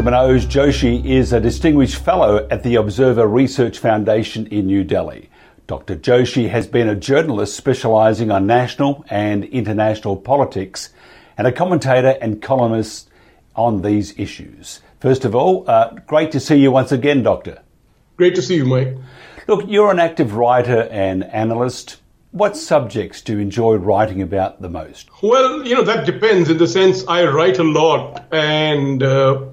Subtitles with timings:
[0.00, 0.12] Dr.
[0.12, 5.28] Manoj Joshi is a distinguished fellow at the Observer Research Foundation in New Delhi.
[5.66, 5.94] Dr.
[5.94, 10.88] Joshi has been a journalist specialising on national and international politics
[11.36, 13.10] and a commentator and columnist
[13.54, 14.80] on these issues.
[15.00, 17.60] First of all, uh, great to see you once again, Doctor.
[18.16, 18.96] Great to see you, Mike.
[19.48, 22.00] Look, you're an active writer and analyst.
[22.32, 25.10] What subjects do you enjoy writing about the most?
[25.22, 29.49] Well, you know, that depends in the sense I write a lot, and uh,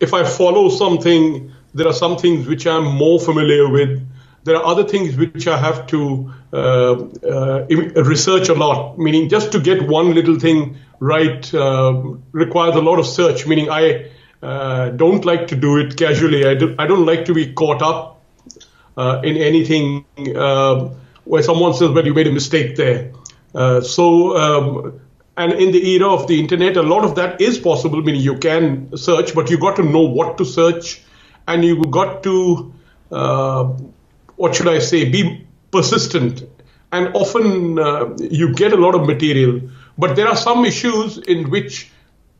[0.00, 4.06] if I follow something, there are some things which I'm more familiar with.
[4.44, 7.66] There are other things which I have to uh, uh,
[8.04, 12.02] research a lot, meaning just to get one little thing right uh,
[12.32, 14.10] requires a lot of search, meaning I
[14.42, 16.46] uh, don't like to do it casually.
[16.46, 18.22] I, do, don't like to be caught up
[18.96, 20.04] uh, in anything
[21.28, 23.12] where someone says, well, you made a mistake there.
[23.54, 25.00] Uh, so, um,
[25.38, 28.38] and in the era of the internet, a lot of that is possible, meaning you
[28.38, 31.00] can search, but you got to know what to search,
[31.46, 32.72] and you got to,
[33.12, 33.64] uh,
[34.36, 36.42] what should I say, be persistent.
[36.90, 39.60] And often uh, you get a lot of material,
[39.96, 41.90] but there are some issues in which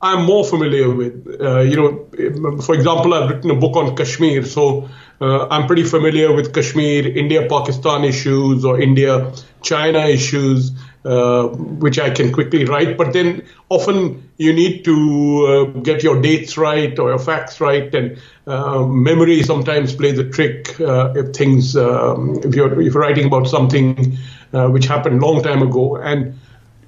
[0.01, 1.41] I'm more familiar with.
[1.41, 4.89] Uh, you know, for example, I've written a book on Kashmir, so
[5.20, 10.70] uh, I'm pretty familiar with Kashmir, India-Pakistan issues or India-China issues,
[11.05, 12.97] uh, which I can quickly write.
[12.97, 17.92] But then often you need to uh, get your dates right or your facts right,
[17.94, 23.02] and uh, memory sometimes plays a trick uh, if things um, if you're if you're
[23.02, 24.19] writing about something
[24.52, 25.96] which happened long time ago.
[25.96, 26.39] And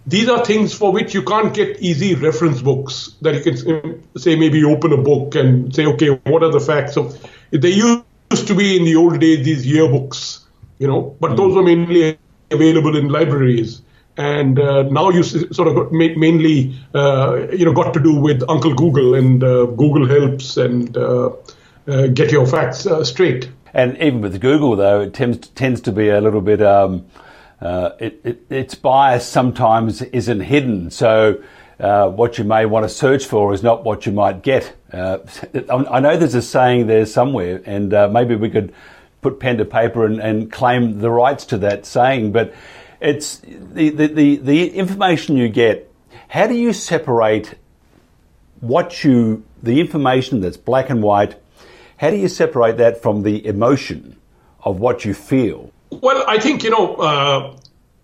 [0.07, 4.37] these are things for which you can't get easy reference books that you can say
[4.37, 6.97] maybe open a book and say okay what are the facts?
[6.97, 7.19] Of
[7.51, 7.71] they
[8.31, 10.45] used to be in the old days these yearbooks
[10.79, 11.37] you know but mm.
[11.37, 12.19] those were mainly
[12.51, 13.83] available in libraries
[14.17, 18.75] and uh, now you sort of mainly uh, you know got to do with uncle
[18.75, 21.31] google and uh, google helps and uh,
[21.89, 25.93] uh, get your facts uh, straight and even with google though it tends tends to
[25.93, 27.05] be a little bit um
[27.61, 30.91] it, it, its bias sometimes isn't hidden.
[30.91, 31.43] So
[31.81, 34.77] uh, what you may want to search for is not what you might get.
[34.93, 35.19] Uh,
[35.71, 38.75] I know there's a saying there somewhere, and uh, maybe we could
[39.23, 42.33] put pen to paper and, and, claim the rights to that saying.
[42.33, 42.55] But
[43.01, 45.93] it's the, the, the, the information you get.
[46.29, 47.55] How do you separate
[48.61, 51.37] what you, the information that's black and white,
[51.97, 54.17] how do you separate that from the emotion
[54.63, 55.71] of what you feel?
[55.91, 57.57] Well, I think, you know, uh,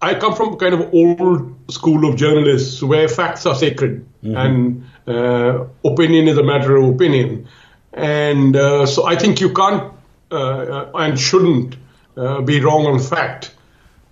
[0.06, 4.37] I come from kind of old school of journalists where facts are sacred mm-hmm.
[4.37, 7.49] and uh, opinion is a matter of opinion.
[7.93, 9.93] And uh, so I think you can't
[10.31, 11.77] uh, and shouldn't
[12.16, 13.55] uh, be wrong on fact.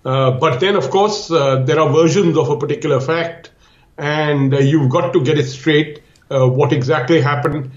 [0.03, 3.51] Uh, but then, of course, there are versions of a particular fact,
[3.97, 7.71] and you've got to get it straight what exactly happened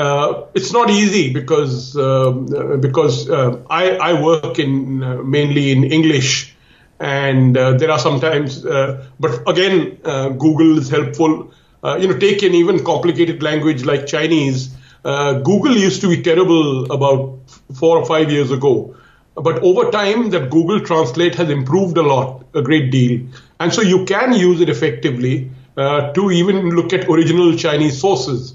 [0.00, 5.72] uh, it's not easy because um, uh, because uh, I, I work in uh, mainly
[5.72, 6.56] in English,
[7.00, 8.64] and uh, there are sometimes.
[8.64, 9.96] Uh, but again,
[10.38, 11.52] Google is helpful.
[11.98, 14.68] you know, take an even complicated language like Chinese.
[15.02, 17.38] Google used to be terrible about
[17.74, 18.94] four or five years ago,
[19.34, 23.26] but over time, that Google Translate has improved a lot, a great deal,
[23.58, 28.54] and so you can use it effectively to even look at original Chinese sources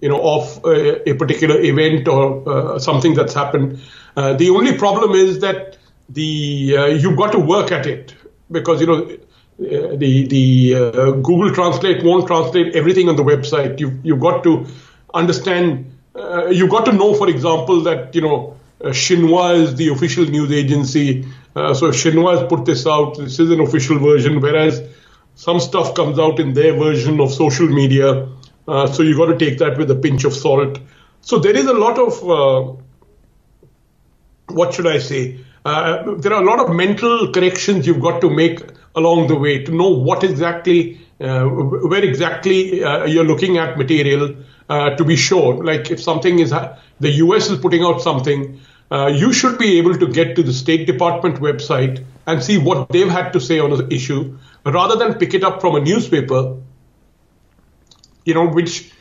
[0.00, 3.80] you know, of a, particular event or uh, something that's happened.
[4.16, 5.76] Uh, the only problem is that
[6.12, 8.14] the uh, you've got to work at it
[8.50, 13.80] because you know uh, the the uh, Google Translate won't translate everything on the website.
[13.80, 14.66] You you've got to
[15.14, 15.92] understand.
[16.14, 20.50] Uh, you've got to know, for example, that you know Xinhua is the official news
[20.50, 21.22] agency.
[21.54, 24.82] so Xinhua has put this out, this is an official version, whereas
[25.34, 28.28] some stuff comes out in their version of social media.
[28.66, 30.78] Uh, so you've got to take that with a pinch of salt.
[31.22, 32.82] So there is a lot of uh,
[34.48, 35.40] what should I say?
[35.64, 38.60] Uh, there are a lot of mental corrections you've got to make
[38.94, 44.36] along the way to know what exactly, uh, where exactly uh, you're looking at material
[44.68, 45.64] to be sure.
[45.64, 48.60] Like if something is, the US is putting out something,
[48.92, 53.10] you should be able to get to the State Department website and see what they've
[53.10, 56.56] had to say on an issue rather than pick it up from a newspaper
[58.24, 58.92] you know, which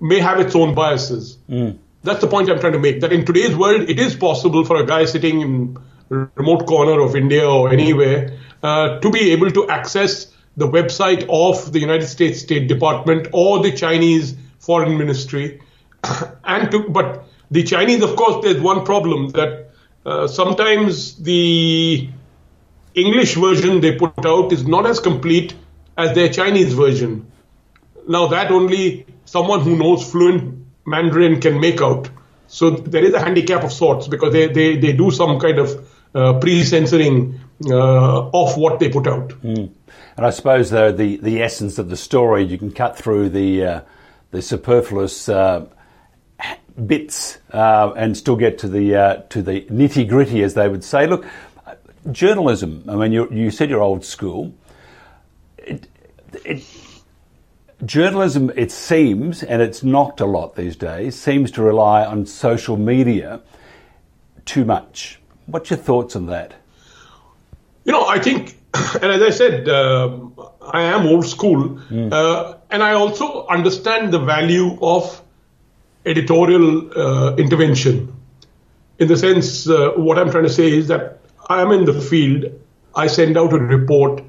[0.00, 1.38] may have its own biases.
[1.48, 1.78] Mm.
[2.02, 3.00] That's the point I'm trying to make.
[3.00, 5.78] That in today's world, it is possible for a guy sitting in
[6.08, 11.72] remote corner of India or anywhere uh, to be able to access the website of
[11.72, 15.60] the United States State Department or the Chinese Foreign Ministry,
[16.44, 19.70] and to but the Chinese, of course, there's one problem that
[20.04, 22.08] uh, sometimes the
[22.94, 25.54] English version they put out is not as complete
[25.96, 27.30] as their Chinese version.
[28.08, 32.08] Now that only someone who knows fluent Mandarin can make out.
[32.46, 35.88] So there is a handicap of sorts because they, they, they do some kind of
[36.40, 39.30] pre-censoring uh, of what they put out.
[39.42, 39.70] Mm.
[40.16, 43.64] And I suppose though the, the essence of the story you can cut through the
[43.64, 43.80] uh,
[44.30, 45.66] the superfluous uh,
[46.86, 50.84] bits uh, and still get to the uh, to the nitty gritty, as they would
[50.84, 51.06] say.
[51.06, 51.24] Look,
[52.10, 52.84] journalism.
[52.88, 54.54] I mean, you, you said you're old school.
[55.58, 55.88] It,
[56.44, 56.64] it,
[57.84, 62.76] journalism, it seems, and it's knocked a lot these days, seems to rely on social
[62.76, 63.40] media
[64.44, 65.20] too much.
[65.46, 66.54] What's your thoughts on that?
[67.84, 70.18] You know, I think, and as I said, uh,
[70.60, 72.12] I am old school, mm.
[72.12, 75.22] uh, and I also understand the value of
[76.04, 78.12] editorial uh, intervention.
[78.98, 82.00] In the sense, uh, what I'm trying to say is that I am in the
[82.00, 82.46] field,
[82.94, 84.22] I send out a report.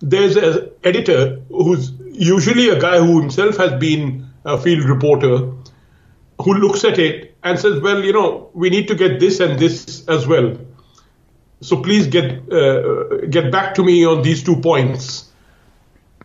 [0.00, 5.52] There's an editor who's usually a guy who himself has been a field reporter
[6.46, 9.58] who looks at it and says, well, you know, we need to get this and
[9.58, 10.56] this as well.
[11.60, 15.24] So please get uh, get back to me on these two points.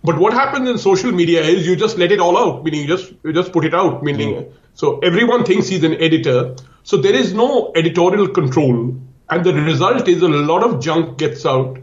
[0.03, 2.87] But what happens in social media is you just let it all out, meaning you
[2.87, 4.53] just you just put it out, meaning mm.
[4.75, 6.55] so everyone thinks he's an editor.
[6.83, 8.95] So there is no editorial control,
[9.29, 11.77] and the result is a lot of junk gets out,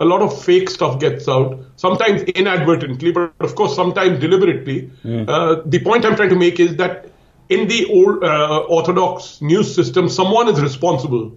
[0.00, 4.90] a lot of fake stuff gets out, sometimes inadvertently, but of course sometimes deliberately.
[5.04, 5.28] Mm.
[5.28, 7.11] Uh, the point I'm trying to make is that
[7.52, 11.36] in the old uh, orthodox news system, someone is responsible.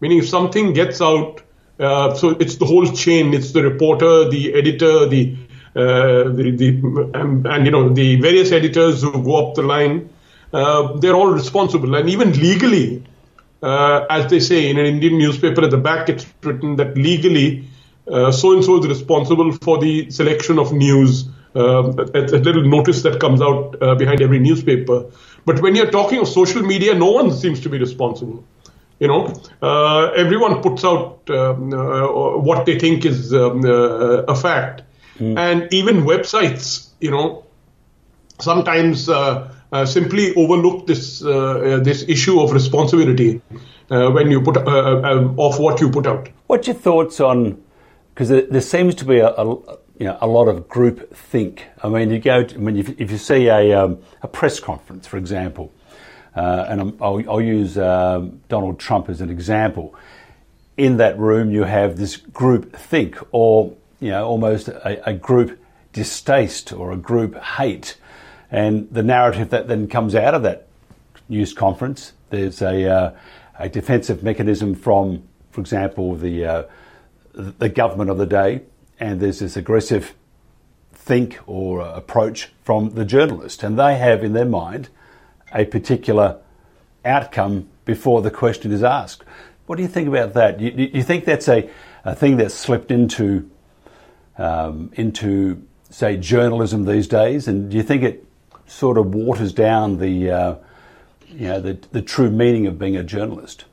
[0.00, 1.42] Meaning, if something gets out,
[1.78, 3.34] uh, so it's the whole chain.
[3.34, 5.36] It's the reporter, the editor, the
[5.74, 6.68] uh, the, the
[7.14, 10.08] and, and, you know the various editors who go up the line.
[10.52, 13.04] Uh, they're all responsible, and even legally,
[13.62, 17.68] uh, as they say in an Indian newspaper at the back, it's written that legally,
[18.06, 21.28] so and so is responsible for the selection of news.
[21.56, 25.06] Uh, a, a, little notice that comes out uh, behind every newspaper.
[25.46, 28.44] But when you're talking of social media, no one seems to be responsible.
[28.98, 29.32] You know,
[29.62, 32.08] uh, everyone puts out um, uh,
[32.48, 34.82] what they think is um, uh, a fact,
[35.18, 35.38] mm.
[35.38, 37.46] and even websites, you know,
[38.38, 43.40] sometimes uh, uh, simply overlook this uh, this issue of responsibility
[43.88, 46.28] when you put um, of what you put out.
[46.48, 47.62] What's your thoughts on?
[48.14, 51.66] Because there seems to be a, a you know, a lot of group think.
[51.82, 52.44] I mean, you go.
[52.44, 55.72] To, I mean, if, if you see a, um, a press conference, for example,
[56.34, 59.94] uh, and I'll, I'll use uh, Donald Trump as an example.
[60.76, 65.58] In that room, you have this group think, or you know, almost a, a group
[65.94, 67.96] distaste or a group hate,
[68.50, 70.66] and the narrative that then comes out of that
[71.30, 72.12] news conference.
[72.28, 73.16] There's a uh,
[73.58, 75.22] a defensive mechanism from,
[75.52, 76.62] for example, the uh,
[77.32, 78.60] the government of the day
[78.98, 80.14] and there's this aggressive
[80.92, 84.88] think or approach from the journalist, and they have in their mind
[85.54, 86.38] a particular
[87.04, 89.22] outcome before the question is asked.
[89.66, 90.60] What do you think about that?
[90.60, 91.70] You, you think that's a,
[92.04, 93.50] a thing that's slipped into
[94.38, 98.24] um, into say journalism these days, and do you think it
[98.66, 100.54] sort of waters down the uh,
[101.28, 103.64] you know the, the true meaning of being a journalist?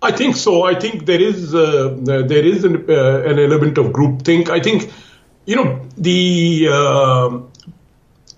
[0.00, 0.64] I think so.
[0.64, 4.48] I think there is uh, there is an, uh, an element of groupthink.
[4.48, 4.92] I think
[5.44, 7.40] you know the uh,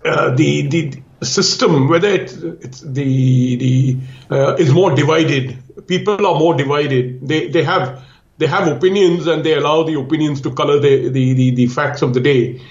[0.04, 3.96] uh the the system, whether it's, it's the the
[4.30, 5.58] uh, is more divided.
[5.86, 7.28] People are more divided.
[7.28, 8.02] They they have
[8.38, 12.00] they have opinions and they allow the opinions to color the the, the, the facts
[12.00, 12.62] of the day.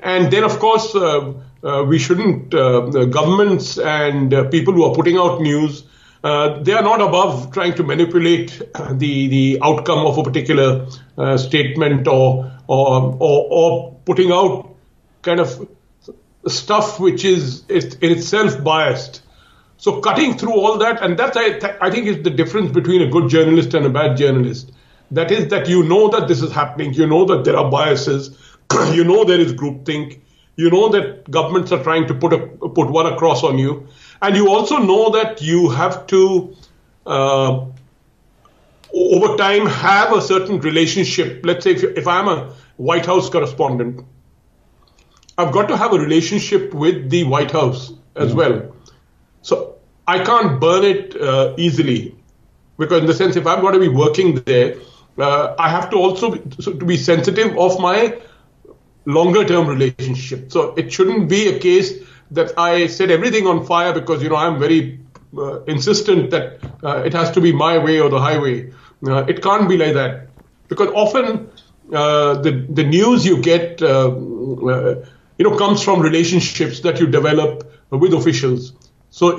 [0.00, 1.34] And then of course uh,
[1.86, 5.82] we shouldn't governments and people who are putting out news
[6.24, 8.50] uh, they are not above trying to manipulate
[8.92, 14.74] the the outcome of a particular uh, statement or, or or or putting out
[15.22, 15.68] kind of
[16.46, 19.22] stuff which is in itself biased.
[19.76, 23.00] So cutting through all that, and that's I, th- I think is the difference between
[23.02, 24.72] a good journalist and a bad journalist.
[25.12, 28.36] That is that you know that this is happening, you know that there are biases,
[28.92, 30.20] you know there is groupthink,
[30.56, 33.86] you know that governments are trying to put a, put one across on you,
[34.20, 36.56] and you also know that you have to,
[37.06, 37.64] uh,
[38.94, 41.44] over time, have a certain relationship.
[41.44, 44.04] Let's say if, if I'm a White House correspondent,
[45.36, 48.38] I've got to have a relationship with the White House as mm-hmm.
[48.38, 48.76] well.
[49.42, 52.16] So I can't burn it uh, easily
[52.78, 54.76] because, in the sense, if I'm going to be working there,
[55.18, 58.18] uh, I have to also be, to be sensitive of my
[59.04, 60.50] longer term relationship.
[60.50, 61.92] So it shouldn't be a case
[62.30, 65.00] that I set everything on fire because you know I'm very
[65.36, 68.72] uh, insistent that uh, it has to be my way or the highway.
[69.06, 70.28] Uh, it can't be like that
[70.68, 71.50] because often
[71.92, 75.04] uh, the the news you get uh, uh,
[75.38, 78.72] you know comes from relationships that you develop with officials.
[79.10, 79.38] So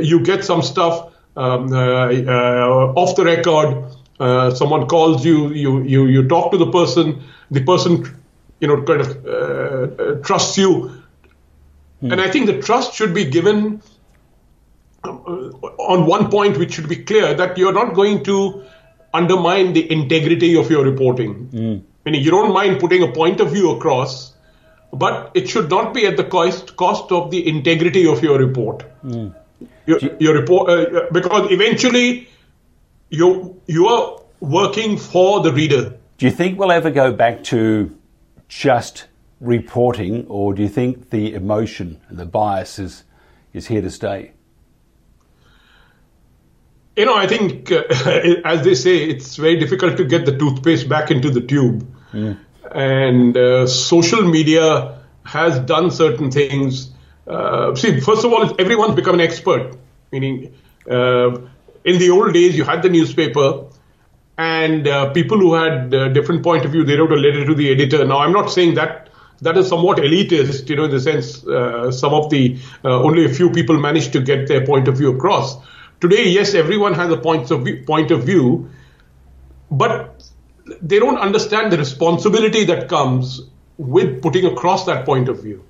[0.00, 4.56] you get some stuff um, off the record.
[4.56, 7.22] someone calls you, you, you, you talk to the person.
[7.52, 8.18] The person,
[8.60, 10.97] you know, kind of trusts you.
[12.00, 12.12] Hmm.
[12.12, 13.82] And I think the trust should be given
[15.04, 18.64] on one point, which should be clear that you're not going to
[19.14, 21.48] undermine the integrity of your reporting.
[21.48, 21.82] Mm.
[22.04, 24.34] Meaning, you don't mind putting a point of view across,
[24.92, 28.84] but it should not be at the cost cost of the integrity of your report.
[29.04, 29.34] Mm.
[29.86, 32.28] Your, your, report, uh, because eventually
[33.10, 35.94] you you are working for the reader.
[36.18, 37.96] Do you think we'll ever go back to
[38.48, 39.06] just
[39.40, 43.04] reporting, or do you think the emotion and the bias is
[43.52, 44.32] is here to stay?
[46.98, 47.84] you know, I think, uh,
[48.44, 51.86] as they say, it's very difficult to get the toothpaste back into the tube.
[52.12, 52.38] Mm.
[52.72, 56.90] And uh, social media has done certain things.
[57.26, 59.76] Uh, see, first of all, everyone's become an expert.
[60.10, 60.52] Meaning,
[60.90, 61.38] uh,
[61.84, 63.66] in the old days, you had the newspaper,
[64.36, 67.54] and uh, people who had a different point of view, they wrote a letter to
[67.54, 68.04] the editor.
[68.04, 69.07] Now, I'm not saying that
[69.40, 73.28] that is somewhat elitist, you know, in the sense uh, some of the only a
[73.28, 75.56] few people managed to get their point of view across.
[76.00, 78.70] Today, yes, everyone has a point of view, point of view,
[79.70, 80.22] but
[80.82, 83.42] they don't understand the responsibility that comes
[83.78, 85.64] with putting across that point of view.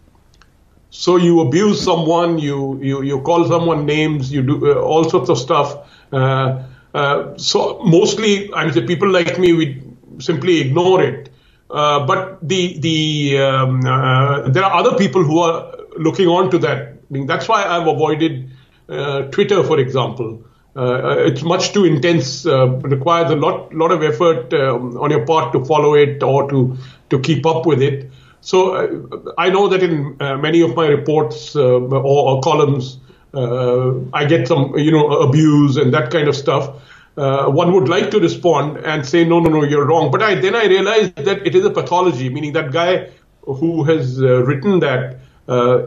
[0.90, 5.28] So you abuse someone, you you, you call someone names, you do uh, all sorts
[5.28, 5.86] of stuff.
[6.10, 6.62] Uh,
[6.94, 9.82] uh, so mostly, I mean, people like me, we
[10.18, 11.30] simply ignore it.
[11.70, 16.58] Uh, but the the um, uh, there are other people who are looking on to
[16.58, 16.88] that.
[16.88, 18.50] I mean, that's why I've avoided
[18.88, 20.44] uh, Twitter, for example.
[20.76, 25.26] Uh, it's much too intense, uh, requires a lot, lot of effort um, on your
[25.26, 26.76] part to follow it or to,
[27.10, 28.08] to keep up with it.
[28.42, 32.98] So uh, I know that in uh, many of my reports uh, or, or, columns,
[33.34, 36.70] I get some, you know, abuse and that kind of stuff.
[37.18, 40.10] One would like to respond and say, no, no, no, you're wrong.
[40.10, 43.10] But I, then I realized that it is a pathology, meaning that guy
[43.42, 45.18] who has written that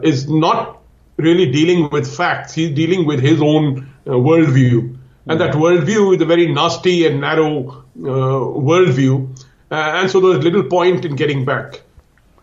[0.02, 0.82] is not
[1.16, 2.54] really dealing with facts.
[2.54, 4.98] He's dealing with his own uh, worldview.
[5.26, 9.38] And that worldview is a very nasty and narrow uh, worldview.
[9.70, 11.82] Uh, and so there's little point in getting back.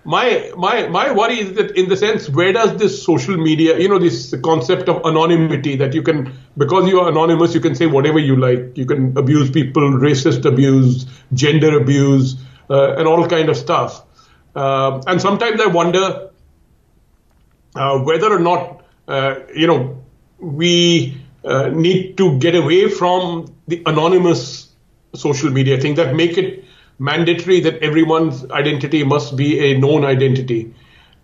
[0.09, 3.87] My, my, my worry is that in the sense, where does this social media, you
[3.87, 7.85] know, this concept of anonymity that you can, because you are anonymous, you can say
[7.85, 8.75] whatever you like.
[8.75, 12.37] You can abuse people, racist abuse, gender abuse,
[12.71, 14.03] uh, and all kind of stuff.
[14.55, 16.31] Uh, and sometimes I wonder
[17.75, 20.03] uh, whether or not uh, you know
[20.39, 24.69] we uh, need to get away from the anonymous
[25.13, 26.65] social media thing that make it
[26.99, 30.73] mandatory that everyone's identity must be a known identity.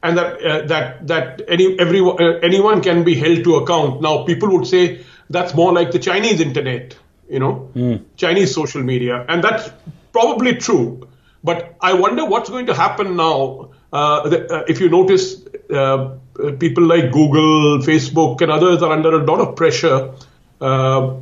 [0.01, 4.01] And that uh, that that any everyone uh, anyone can be held to account.
[4.01, 6.95] Now people would say that's more like the chinese internet
[7.27, 8.03] you know mm.
[8.15, 9.25] chinese social media.
[9.27, 9.69] And that's
[10.11, 11.07] probably true.
[11.43, 15.41] But i wonder what's going to happen now uh, the, if you notice
[15.73, 16.15] uh,
[16.59, 20.13] people like Google, Facebook, and others are under a lot of pressure
[20.59, 21.15] uh,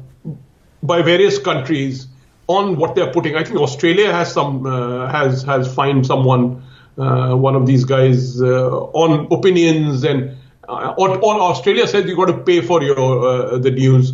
[0.82, 2.08] by various countries
[2.48, 3.36] on what they're putting.
[3.36, 6.64] I think Australia has some uh, has has fined someone,
[6.98, 12.16] uh, one of these guys, uh, on opinions, and uh, or, or, Australia says you
[12.16, 14.14] got to pay for your the news.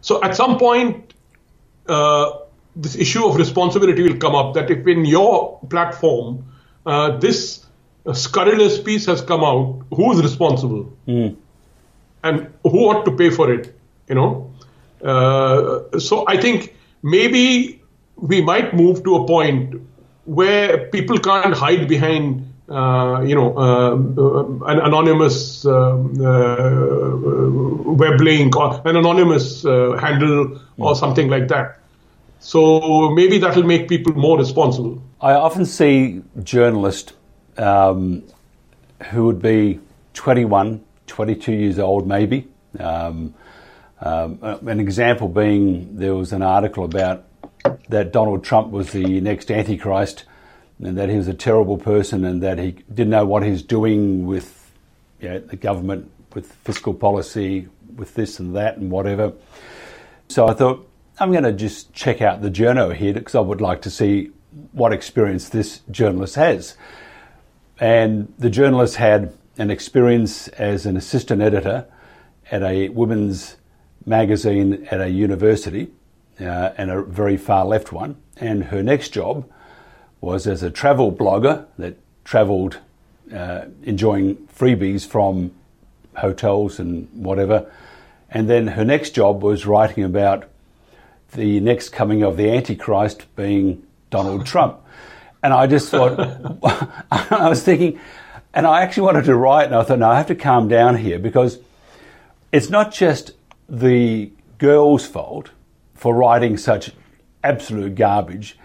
[0.00, 1.14] So at some point,
[2.76, 4.54] this issue of responsibility will come up.
[4.54, 6.44] That if in your platform
[7.20, 7.66] this
[8.14, 10.92] scurrilous piece has come out, who is responsible?
[11.06, 11.36] Mm.
[12.22, 13.74] And who ought to pay for it?
[14.08, 14.52] You know?
[15.02, 17.80] Uh, so I think maybe
[18.16, 19.80] we might move to a point
[20.24, 26.72] where people can't hide behind uh, you know, uh, uh an anonymous uh, uh,
[27.92, 30.60] web link or an anonymous handle mm.
[30.78, 31.80] or something like that.
[32.38, 35.02] So maybe that will make people more responsible.
[35.20, 37.12] I often see journalists
[37.58, 38.22] um,
[39.10, 39.80] who would be
[40.14, 42.46] 21, 22 years old, maybe.
[42.78, 43.34] Um,
[44.00, 47.24] um, an example being there was an article about
[47.88, 50.24] that Donald Trump was the next Antichrist
[50.82, 54.26] and that he was a terrible person and that he didn't know what he's doing
[54.26, 54.72] with
[55.20, 59.32] you know, the government, with fiscal policy, with this and that and whatever.
[60.28, 60.88] So I thought,
[61.18, 64.30] I'm going to just check out the journo here because I would like to see
[64.72, 66.76] what experience this journalist has.
[67.78, 71.86] And the journalist had an experience as an assistant editor
[72.50, 73.56] at a women's
[74.06, 75.90] magazine at a university,
[76.40, 78.16] uh, and a very far left one.
[78.36, 79.48] And her next job
[80.20, 82.78] was as a travel blogger that travelled
[83.34, 85.52] uh, enjoying freebies from
[86.16, 87.70] hotels and whatever.
[88.30, 90.48] And then her next job was writing about
[91.32, 94.78] the next coming of the Antichrist being Donald Trump.
[95.42, 96.18] And I just thought,
[97.10, 97.98] I was thinking,
[98.52, 100.96] and I actually wanted to write, and I thought, no, I have to calm down
[100.96, 101.58] here because
[102.52, 103.32] it's not just
[103.70, 105.50] the girl's fault
[105.94, 106.90] for writing such
[107.42, 108.58] absolute garbage.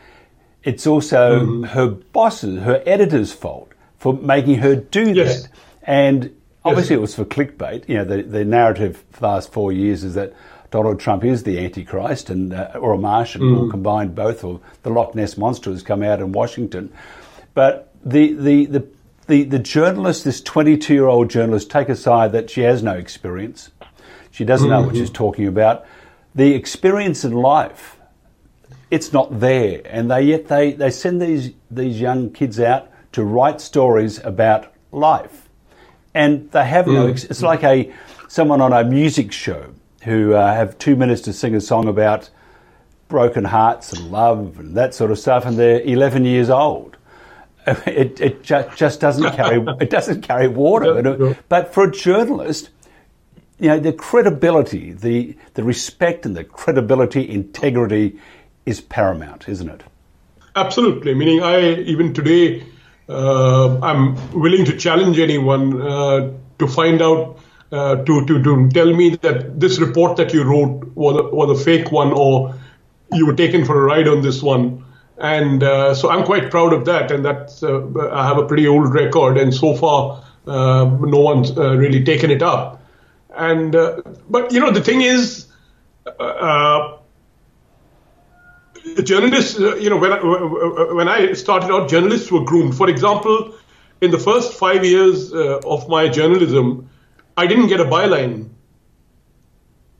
[0.63, 1.63] It's also mm-hmm.
[1.63, 5.43] her boss's, her editor's fault for making her do yes.
[5.43, 5.51] that.
[5.83, 6.97] And obviously, yes.
[6.97, 7.87] it was for clickbait.
[7.87, 10.33] You know, the, the narrative for the last four years is that
[10.71, 13.65] Donald Trump is the Antichrist and uh, or a Martian, mm.
[13.65, 16.91] or combined both, or the Loch Ness monster has come out in Washington.
[17.53, 18.87] But the the the
[19.27, 23.71] the, the journalist, this 22 year old journalist, take aside that she has no experience,
[24.35, 24.87] she doesn't know mm-hmm.
[24.87, 25.85] what she's talking about.
[26.35, 27.97] The experience in life,
[28.91, 33.23] it's not there, and they yet they, they send these these young kids out to
[33.23, 35.47] write stories about life,
[36.13, 37.07] and they have no.
[37.07, 37.29] Mm.
[37.29, 37.93] It's like a
[38.27, 39.73] someone on a music show
[40.03, 42.29] who uh, have two minutes to sing a song about
[43.07, 46.97] broken hearts and love and that sort of stuff, and they're 11 years old.
[47.87, 51.35] It, it ju- just doesn't carry it doesn't carry water.
[51.49, 52.69] But for a journalist,
[53.59, 58.19] you know, the credibility, the the respect and the credibility, integrity
[58.65, 59.83] is paramount, isn't it?
[60.55, 61.13] Absolutely.
[61.13, 62.65] Meaning, I even today,
[63.07, 67.39] uh, I'm willing to challenge anyone uh, to find out.
[67.71, 71.59] Uh, to, to, to tell me that this report that you wrote was a, was
[71.59, 72.53] a fake one or
[73.11, 74.85] you were taken for a ride on this one.
[75.17, 77.11] And uh, so I'm quite proud of that.
[77.11, 77.81] And that's, uh,
[78.13, 79.37] I have a pretty old record.
[79.37, 82.81] And so far, uh, no one's really taken it up.
[83.37, 85.47] And uh, but you know the thing is,
[86.19, 86.97] uh,
[89.03, 89.59] journalists.
[89.59, 90.19] Uh, you know when I,
[90.93, 92.75] when I started out, journalists were groomed.
[92.75, 93.53] For example,
[94.01, 96.89] in the first five years uh, of my journalism,
[97.35, 98.49] I didn't get a byline.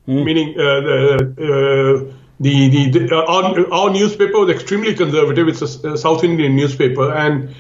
[0.08, 0.24] Mm.
[0.24, 5.48] Meaning uh, the, uh, the, the, the our, our, newspaper was extremely conservative.
[5.48, 7.56] It's a, a South Indian newspaper, and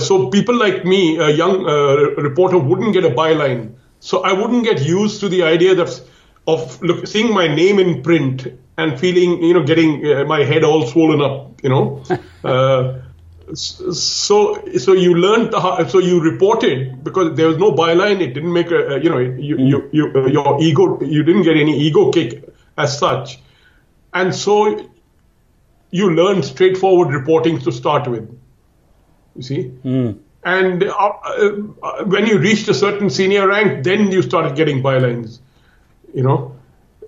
[0.00, 1.64] so people like me, a young
[2.16, 3.74] reporter, wouldn't get a byline.
[4.00, 6.00] So I wouldn't get used to the idea that
[6.46, 8.46] of look, seeing my name in print
[8.78, 12.02] and feeling, you know, getting uh, my head all swollen up, you know.
[12.44, 13.00] uh,
[13.54, 18.20] so, so you learned, the, so you reported because there was no byline.
[18.20, 21.56] It didn't make a, you know, you, you, you, uh, your ego, you didn't get
[21.56, 22.44] any ego kick
[22.76, 23.38] as such.
[24.12, 24.90] And so
[25.90, 28.28] you learned straightforward reporting to start with.
[29.36, 29.72] You see?
[29.84, 30.18] Mm.
[30.46, 35.40] And uh, uh, when you reached a certain senior rank, then you started getting bylines,
[36.14, 36.54] you know.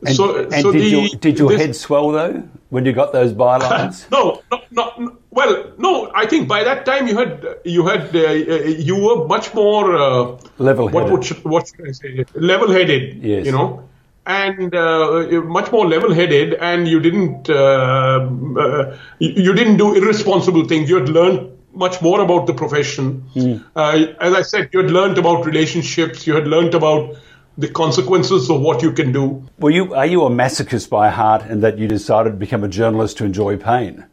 [0.05, 2.93] And, so, and so did, the, your, did your this, head swell though when you
[2.93, 4.11] got those bylines?
[4.17, 6.11] no, no, well, no.
[6.17, 10.39] I think by that time you had you had uh, you were much more uh,
[10.59, 10.95] level-headed.
[10.95, 12.25] What, would, what should I say?
[12.35, 13.23] Level-headed.
[13.23, 13.47] Yes.
[13.47, 13.89] You know,
[14.27, 20.91] and uh, much more level-headed, and you didn't uh, uh, you didn't do irresponsible things.
[20.91, 23.25] You had learned much more about the profession.
[23.35, 23.65] Mm.
[23.75, 26.27] Uh, as I said, you had learned about relationships.
[26.27, 27.17] You had learned about
[27.57, 29.45] the consequences of what you can do.
[29.59, 32.69] Were you are you a masochist by heart, and that you decided to become a
[32.69, 34.07] journalist to enjoy pain?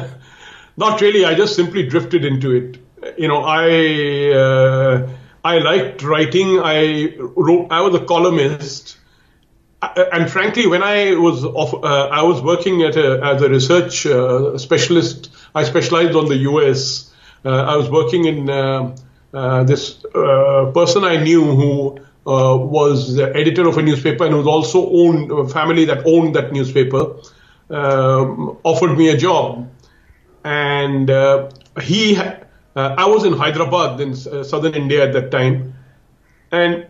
[0.76, 1.24] Not really.
[1.24, 2.78] I just simply drifted into it.
[3.18, 5.08] You know, I uh,
[5.44, 6.60] I liked writing.
[6.62, 7.68] I wrote.
[7.70, 8.98] I was a columnist.
[9.80, 13.48] Uh, and frankly, when I was off, uh, I was working at a, as a
[13.48, 15.30] research uh, specialist.
[15.58, 17.12] I specialized on the U.S.
[17.44, 18.96] Uh, I was working in uh,
[19.34, 19.94] uh, this
[20.78, 25.48] person I knew who was the editor of a newspaper and was also owned a
[25.48, 27.16] family that owned that newspaper.
[27.70, 29.68] Um, offered me a job,
[30.44, 31.10] and
[31.82, 32.18] he.
[32.76, 35.74] I was in Hyderabad in southern India at that time,
[36.52, 36.86] and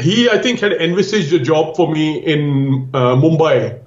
[0.00, 3.80] he, I think, had envisaged a job for me in uh, Mumbai.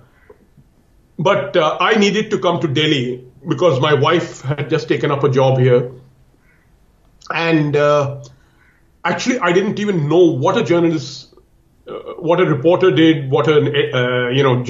[1.17, 5.23] But uh, I needed to come to Delhi because my wife had just taken up
[5.23, 5.91] a job here.
[7.31, 8.23] And uh,
[9.03, 11.33] actually, I didn't even know what a journalist,
[11.87, 14.63] uh, what a reporter did, what a uh, you know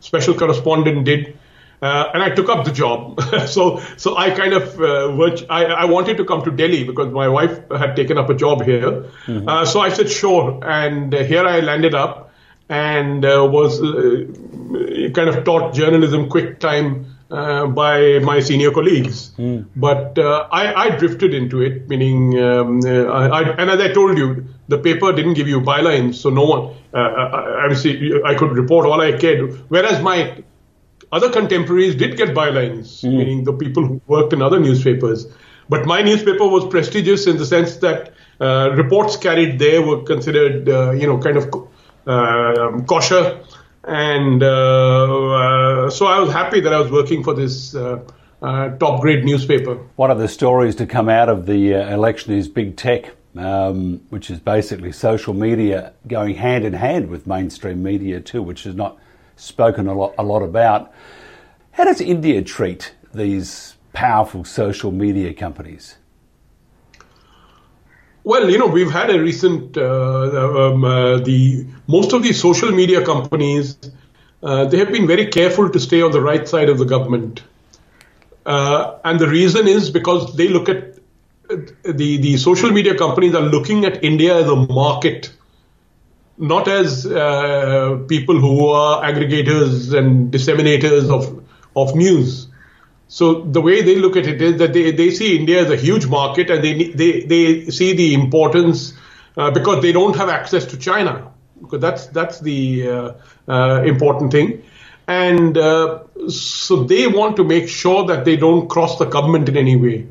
[0.00, 1.38] special correspondent did.
[1.82, 3.20] Uh, and I took up the job.
[3.46, 7.26] so, so I kind of, uh, I, I, wanted to come to Delhi because my
[7.26, 9.06] wife had taken up a job here.
[9.24, 9.48] Mm-hmm.
[9.48, 10.60] Uh, so I said, sure.
[10.62, 12.32] And uh, here I landed up
[12.68, 14.26] and uh, was uh,
[15.14, 19.30] kind of taught journalism quick time by my senior colleagues.
[19.38, 19.66] Mm.
[19.76, 24.78] But I, I, drifted into it, meaning, um, I, and as I told you, the
[24.78, 29.12] paper didn't give you bylines, so no one, I, I, I could report all I
[29.12, 29.70] cared.
[29.70, 30.42] Whereas my
[31.12, 33.16] other contemporaries did get bylines, mm.
[33.16, 35.26] meaning the people who worked in other newspapers.
[35.70, 40.68] but my newspaper was prestigious in the sense that uh, reports carried there were considered,
[40.68, 41.44] uh, you know, kind of
[42.06, 43.40] uh, kosher.
[43.90, 47.98] And uh, uh, so I was happy that I was working for this uh,
[48.40, 49.74] top grade newspaper.
[49.96, 53.16] One of the stories to come out of the election is big tech.
[53.36, 58.66] Um, which is basically social media going hand in hand with mainstream media too, which
[58.66, 58.98] is not
[59.36, 60.92] spoken a lot, a lot about.
[61.70, 65.94] How does India treat these powerful social media companies?
[68.22, 72.70] Well, you know, we've had a recent uh, um, uh, the most of these social
[72.70, 73.78] media companies
[74.42, 77.42] uh, they have been very careful to stay on the right side of the government,
[78.46, 80.98] uh, and the reason is because they look at
[81.50, 85.30] uh, the the social media companies are looking at India as a market,
[86.38, 91.44] not as uh, people who are aggregators and disseminators of
[91.76, 92.49] of news.
[93.10, 95.74] So the way they look at it is that they, they see India as a
[95.74, 98.94] huge market and they they, they see the importance
[99.36, 103.12] uh, because they don't have access to China because that's that's the uh,
[103.48, 104.62] uh, important thing,
[105.08, 109.56] and uh, so they want to make sure that they don't cross the government in
[109.56, 110.06] any way,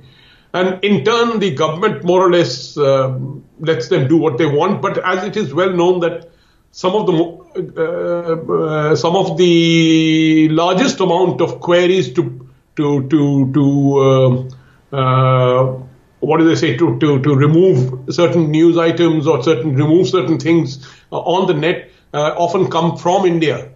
[0.53, 4.81] and in turn the government more or less um, lets them do what they want.
[4.81, 6.29] But as it is well known that
[6.71, 7.39] some of the
[7.77, 12.38] uh, uh, some of the largest amount of queries to
[12.79, 13.21] to to
[13.53, 13.65] to
[14.07, 15.81] uh, uh,
[16.21, 20.39] what do they say to, to to remove certain news items or certain remove certain
[20.39, 23.69] things uh, on the net uh, often come from India,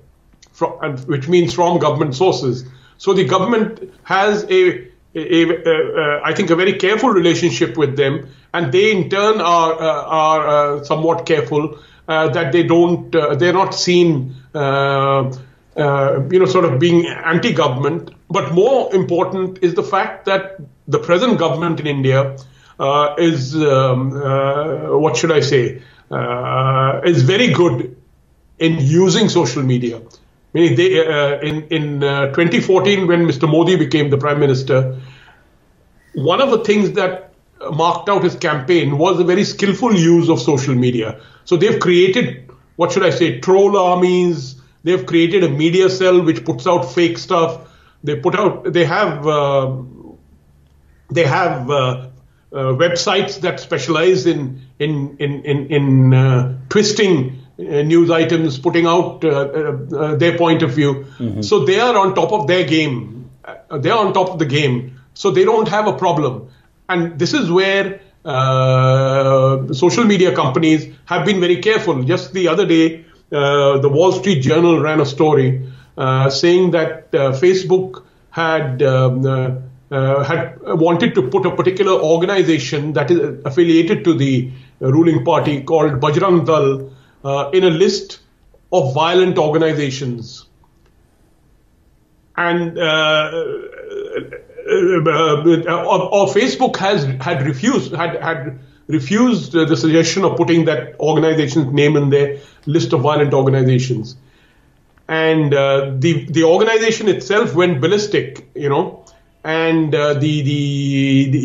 [0.52, 2.66] from, which means from government sources.
[2.98, 8.92] So the government has a, I think a very careful relationship with them, and they
[8.92, 14.36] in turn are uh, are somewhat careful that they don't they're not seen.
[15.76, 18.12] Uh, you know, sort of being anti-government.
[18.34, 22.38] But more important is the fact that the present government in India
[22.80, 27.96] uh, is, um, uh, what should I say, uh, is very good
[28.60, 30.02] in using social media.
[30.54, 33.50] Meaning, they, uh, in in 2014, when Mr.
[33.50, 35.00] Modi became the prime minister,
[36.14, 37.34] one of the things that
[37.72, 41.20] marked out his campaign was a very skillful use of social media.
[41.46, 46.44] So they've created, what should I say, troll armies They've created a media cell which
[46.44, 47.70] puts out fake stuff.
[48.04, 48.72] They put out.
[48.74, 49.28] They have.
[49.28, 49.78] Uh,
[51.14, 52.08] they have uh,
[52.52, 58.86] uh, websites that specialize in in in in, in uh, twisting uh, news items, putting
[58.86, 61.06] out uh, their point of view.
[61.18, 61.42] Mm-hmm.
[61.42, 63.30] So they are on top of their game.
[63.72, 65.00] they are on top of the game.
[65.14, 66.50] So they don't have a problem.
[66.90, 68.02] And this is where
[69.74, 72.04] social media companies have been very careful.
[72.04, 75.72] Just the other day, uh, the Wall Street Journal ran a story
[76.30, 79.26] saying that uh, Facebook had um,
[79.94, 85.62] uh, had wanted to put a particular organization that is affiliated to the ruling party
[85.62, 86.92] called Bajrang Dal
[87.24, 88.20] uh, in a list
[88.72, 90.48] of violent organizations.
[92.36, 93.32] And uh,
[94.66, 101.96] or, Facebook has had refused had had refused the suggestion of putting that organization's name
[101.96, 104.16] in their list of violent organizations.
[105.14, 109.06] And uh, the the organization itself went ballistic, you know,
[109.44, 111.44] and uh, the the, the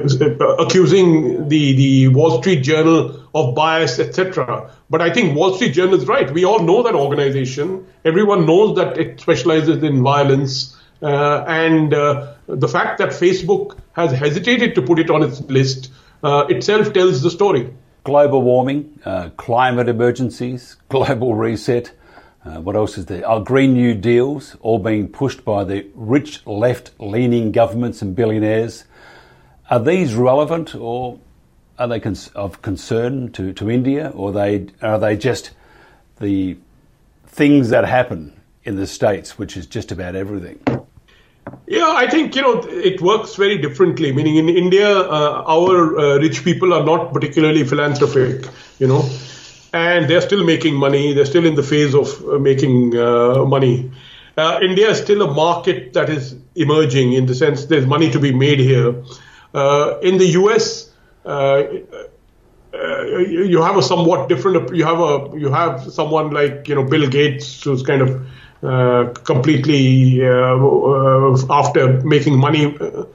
[0.00, 4.70] uh, uh accusing the the Wall Street Journal of bias, etc.
[4.90, 6.30] But I think Wall Street Journal is right.
[6.30, 7.86] We all know that organization.
[8.04, 10.74] Everyone knows that it specializes in violence.
[11.00, 15.92] Uh, and uh, the fact that Facebook has hesitated to put it on its list
[16.24, 17.72] uh, itself tells the story.
[18.02, 21.92] Global warming, uh, climate emergencies, global reset.
[22.44, 23.28] Uh, what else is there?
[23.28, 28.84] Oh, Green New Deals, all being pushed by the rich left leaning governments and billionaires.
[29.70, 31.18] Are these relevant or
[31.78, 35.50] are they cons- of concern to, to India or they, are they just
[36.20, 36.56] the
[37.26, 38.32] things that happen
[38.64, 40.58] in the States, which is just about everything?
[41.66, 44.12] Yeah, I think you know it works very differently.
[44.12, 48.46] Meaning in India, uh, our uh, rich people are not particularly philanthropic,
[48.78, 49.02] you know,
[49.72, 51.12] and they're still making money.
[51.12, 53.90] They're still in the phase of uh, making uh, money.
[54.36, 58.20] Uh, India is still a market that is emerging in the sense there's money to
[58.20, 59.02] be made here.
[59.52, 60.92] Uh, in the U.S.,
[61.26, 61.86] you
[63.62, 64.74] have a somewhat different.
[64.74, 68.26] You have a you have someone like you know Bill Gates who's kind of
[68.60, 73.06] uh, completely uh, uh, after making money with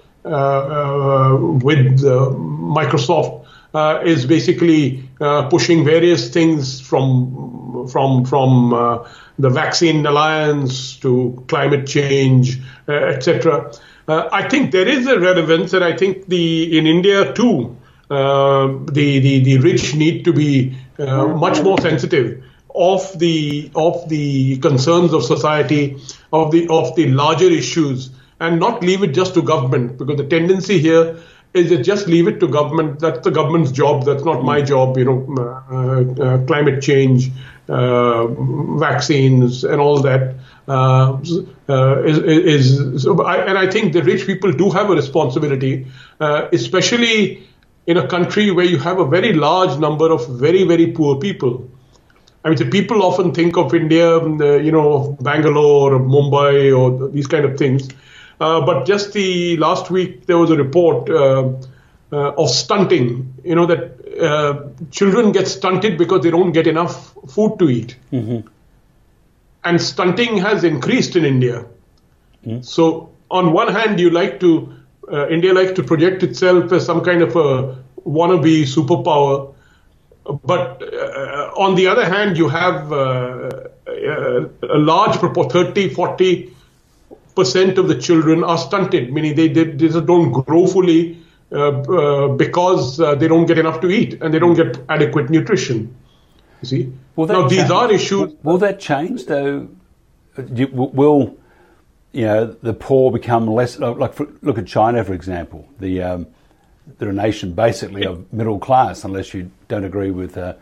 [2.79, 3.42] Microsoft
[3.75, 5.03] is basically
[5.49, 8.73] pushing various things from from from
[9.39, 13.71] the vaccine alliance to climate change, etc.
[14.07, 17.75] uh, I think there is a relevance, and I think the in India too,
[18.09, 22.43] uh, the, the the rich need to be uh, much more sensitive
[22.75, 25.97] of the of the concerns of society,
[26.31, 30.27] of the of the larger issues, and not leave it just to government, because the
[30.27, 31.17] tendency here
[31.53, 32.99] is it just leave it to government.
[32.99, 34.05] That's the government's job.
[34.05, 34.97] That's not my job.
[34.97, 37.29] You know, uh, uh, climate change,
[37.69, 38.27] uh,
[38.77, 40.35] vaccines, and all that.
[40.67, 41.19] Uh,
[41.69, 45.87] uh, is, is so I, and I think the rich people do have a responsibility,
[46.19, 47.47] uh, especially
[47.85, 51.69] in a country where you have a very large number of very very poor people.
[52.45, 57.09] I mean, the people often think of India, you know, of Bangalore or Mumbai or
[57.09, 57.87] these kind of things.
[58.43, 61.51] Uh, but just the last week, there was a report uh,
[62.11, 63.33] uh, of stunting.
[63.43, 63.81] You know that
[64.91, 67.95] children get stunted because they don't get enough food to eat.
[68.11, 68.47] Mm-hmm
[69.63, 71.65] and stunting has increased in India.
[72.45, 72.63] Mm.
[72.65, 74.73] So on one hand, you like to
[75.11, 79.53] uh, India likes to project itself as some kind of a wannabe superpower,
[80.43, 86.55] but uh, on the other hand, you have uh a large proportion, 30, 40
[87.35, 91.17] percent of the children are stunted, meaning they, they, they just don't grow fully
[91.51, 95.95] uh, uh, because they don't get enough to eat and they don't get adequate nutrition.
[96.61, 96.93] You see?
[97.15, 98.33] Will now, these are issues.
[98.41, 99.67] Will that change, though?
[100.37, 101.37] Will
[102.11, 103.77] you know the poor become less?
[103.77, 105.67] Like, for, look at China, for example.
[105.79, 106.27] The um,
[106.97, 110.53] they're a nation basically of middle class, unless you don't agree with uh,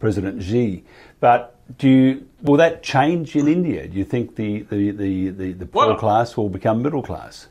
[0.00, 0.84] President Xi.
[1.20, 3.86] But do you, will that change in India?
[3.86, 7.46] Do you think the, the, the, the, the poor well, class will become middle class?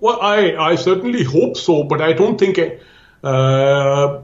[0.00, 2.58] Well, I, I certainly hope so, but I don't think,
[3.22, 4.20] uh,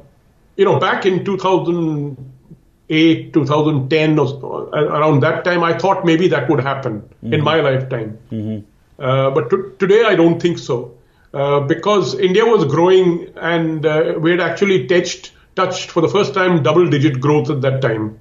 [0.57, 6.61] you know, back in 2008, 2010, or around that time, I thought maybe that would
[6.61, 7.33] happen mm-hmm.
[7.33, 8.19] in my lifetime.
[8.33, 8.64] Mm-hmm.
[9.01, 10.99] Uh, but today, I don't think so.
[11.33, 16.33] Uh, because India was growing and uh, we had actually touched, touched for the first
[16.33, 18.19] time double digit growth at that time.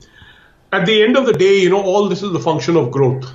[0.71, 3.25] At the end of the day, you know, all this is the function of growth.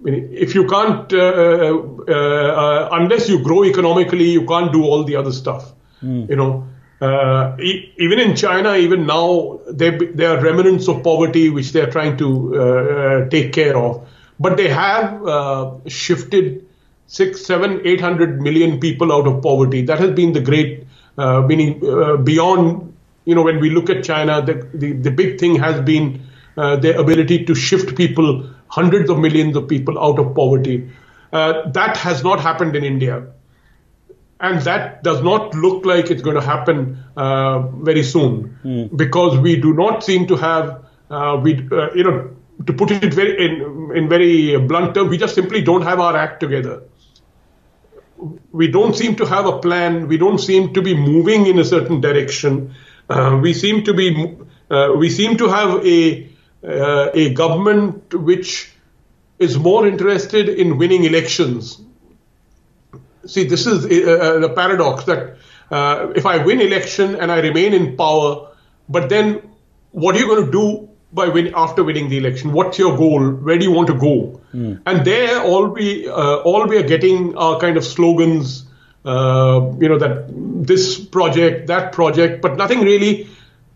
[0.00, 4.84] I mean, if you can't, uh, uh, uh, unless you grow economically, you can't do
[4.84, 5.72] all the other stuff.
[6.02, 6.28] Mm.
[6.28, 6.68] You know,
[7.00, 11.80] uh, e- even in China, even now, there, there are remnants of poverty which they
[11.80, 14.06] are trying to uh, uh, take care of.
[14.38, 16.66] But they have uh, shifted
[17.06, 19.82] six, seven, eight hundred million people out of poverty.
[19.82, 24.04] That has been the great, uh, meaning uh, beyond, you know, when we look at
[24.04, 26.22] China, the, the, the big thing has been
[26.56, 30.90] their ability to shift people, hundreds of millions of people out of poverty.
[31.30, 33.26] that has not happened in India.
[34.38, 38.58] And that does not look like it's going to happen uh, very soon.
[38.64, 38.96] Mm.
[38.96, 42.30] because we do not seem to have uh, we uh, you know
[42.66, 46.16] to put it very in, in very blunt terms we just simply don't have our
[46.16, 46.82] act together.
[48.50, 50.08] We don't seem to have a plan.
[50.08, 52.74] We don't seem to be moving in a certain direction.
[53.10, 54.36] Uh, we seem to be
[54.70, 56.28] uh, we seem to have a
[56.64, 58.70] uh, a government which
[59.38, 61.80] is more interested in winning elections
[63.26, 65.36] see, this is the paradox that
[65.70, 68.48] uh, if I win election and I remain in power,
[68.88, 69.42] but then
[69.92, 72.52] what are you going to do by win after winning the election?
[72.52, 73.30] What's your goal?
[73.30, 74.40] Where do you want to go?
[74.54, 74.80] Mm.
[74.86, 78.64] And there, all we uh, all we are getting are kind of slogans.
[79.04, 80.26] Uh, you know that
[80.66, 83.28] this project, that project, but nothing really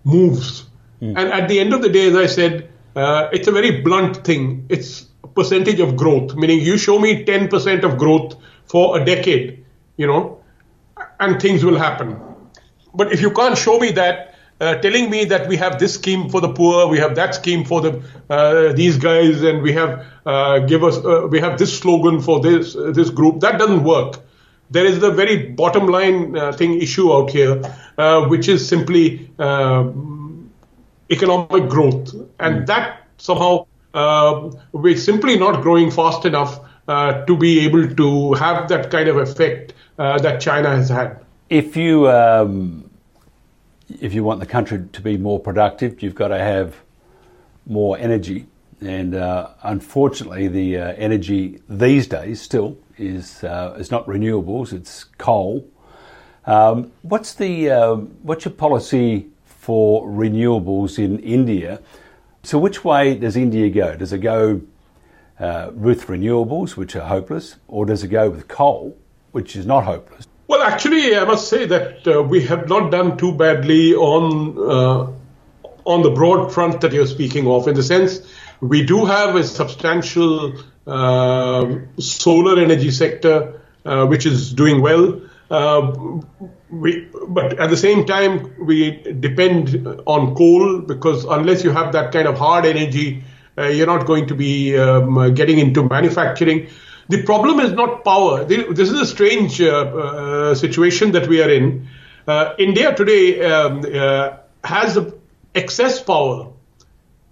[0.05, 0.65] moves.
[1.01, 1.17] Mm.
[1.17, 4.25] And at the end of the day, as I said, uh, it's a very blunt
[4.25, 4.67] thing.
[4.69, 9.65] It's percentage of growth, meaning you show me 10% of growth for a decade,
[9.97, 10.43] you know,
[11.19, 12.21] and things will happen.
[12.95, 16.29] But if you can't show me that, uh, telling me that we have this scheme
[16.29, 20.05] for the poor, we have that scheme for the uh, these guys, and we have
[20.27, 23.85] uh, give us uh, we have this slogan for this uh, this group, that doesn't
[23.85, 24.19] work.
[24.71, 27.57] There is the very bottom line thing issue out here,
[28.29, 29.31] which is simply
[31.11, 32.67] economic growth, and mm.
[32.67, 33.67] that somehow
[34.73, 39.17] we're simply not growing fast enough uh, to be able to have that kind of
[39.17, 41.21] effect uh, that China has had.
[41.49, 42.91] If you um,
[44.01, 46.77] if you want the country to be more productive, you've got to have
[47.67, 48.47] more energy,
[48.81, 55.05] and uh, unfortunately, the uh, energy these days still is uh, is not renewables; it's
[55.19, 55.67] coal.
[56.47, 59.29] Um, what's the um, what's your policy
[59.71, 61.81] for renewables in India?
[62.43, 63.95] So, which way does India go?
[63.95, 64.63] Does it go
[65.39, 68.97] uh, with renewables, which are hopeless, or does it go with coal,
[69.31, 70.27] which is not hopeless?
[70.49, 74.25] Well, actually, I must say that uh, we have not done too badly on
[74.59, 75.13] uh,
[75.85, 77.69] on the broad front that you're speaking of.
[77.69, 78.21] In the sense,
[78.61, 80.55] we do have a substantial
[80.87, 83.61] uh, solar energy sector.
[83.85, 85.21] uh, which is doing well.
[86.71, 91.93] Uh, we, but at the same time, we depend on coal because unless you have
[91.93, 93.25] that kind of hard energy,
[93.59, 96.69] uh, you're not going to be um, getting into manufacturing.
[97.09, 98.45] The problem is not power.
[98.45, 101.89] This is a strange uh, uh, situation that we are in.
[102.27, 103.83] Uh, India today um,
[104.63, 104.99] has
[105.55, 106.53] excess power.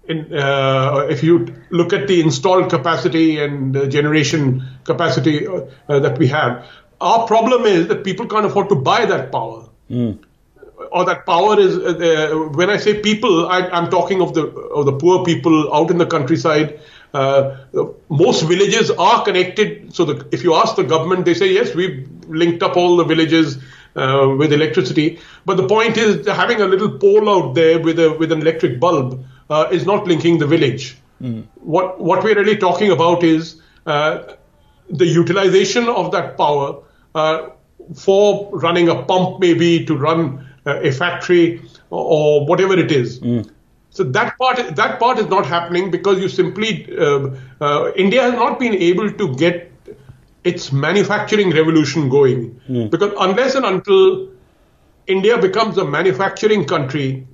[0.07, 6.27] In, uh, if you look at the installed capacity and generation capacity uh, that we
[6.27, 6.65] have,
[7.01, 9.67] our problem is that people can't afford to buy that power.
[9.89, 10.19] Mm.
[10.91, 14.85] Or that power is uh, when I say people, I, am talking of the of
[14.85, 16.79] the poor people out in the countryside
[17.13, 17.57] uh,
[18.09, 19.93] most villages are connected.
[19.93, 23.03] So the, if you ask the government, they say, yes, we've linked up all the
[23.03, 23.57] villages
[23.95, 25.19] uh, with electricity.
[25.45, 28.79] But the point is, having a little pole out there with a with an electric
[28.79, 30.97] bulb uh, is not linking the village.
[31.21, 31.47] Mm.
[31.55, 34.35] What what we're really talking about is uh,
[34.89, 36.81] the utilization of that power uh,
[37.95, 43.19] for running a pump, maybe to run uh, a factory or, or whatever it is.
[43.19, 43.49] Mm.
[43.91, 48.33] So that part that part is not happening because you simply uh, uh, India has
[48.33, 49.71] not been able to get
[50.43, 52.89] its manufacturing revolution going mm.
[52.89, 54.29] because unless and until
[55.07, 57.27] India becomes a manufacturing country,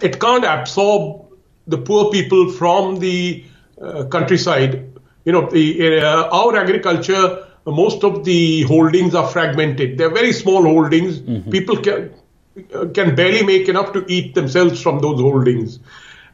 [0.00, 1.26] it can't absorb
[1.66, 3.44] the poor people from the
[3.80, 4.98] uh, countryside.
[5.24, 9.98] You know, the, uh, our agriculture, most of the holdings are fragmented.
[9.98, 11.18] They're very small holdings.
[11.18, 11.50] Mm-hmm.
[11.50, 12.14] People can,
[12.94, 15.78] can barely make enough to eat themselves from those holdings.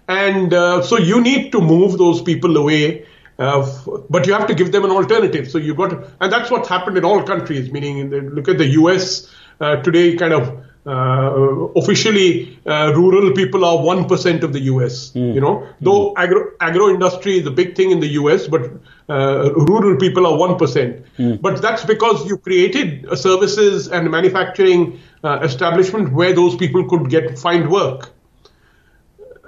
[0.08, 3.06] And uh, so you need to move those people away,
[3.38, 5.50] uh, f- but you have to give them an alternative.
[5.50, 7.70] So you've got, to, and that's what's happened in all countries.
[7.72, 9.34] Meaning, the, look at the U.S.
[9.60, 15.10] Uh, today, kind of uh, officially, uh, rural people are one percent of the U.S.
[15.12, 15.34] Mm.
[15.34, 16.14] You know, though mm.
[16.16, 18.70] agro agro industry is a big thing in the U.S., but
[19.08, 21.04] uh, rural people are one percent.
[21.18, 21.40] Mm.
[21.40, 27.36] But that's because you created services and manufacturing uh, establishment where those people could get
[27.38, 28.12] find work.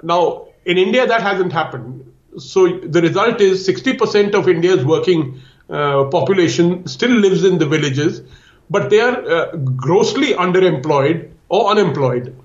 [0.03, 2.05] Now, in India, that hasn't happened.
[2.37, 8.21] So the result is 60% of India's working uh, population still lives in the villages,
[8.69, 12.35] but they are uh, grossly underemployed or unemployed.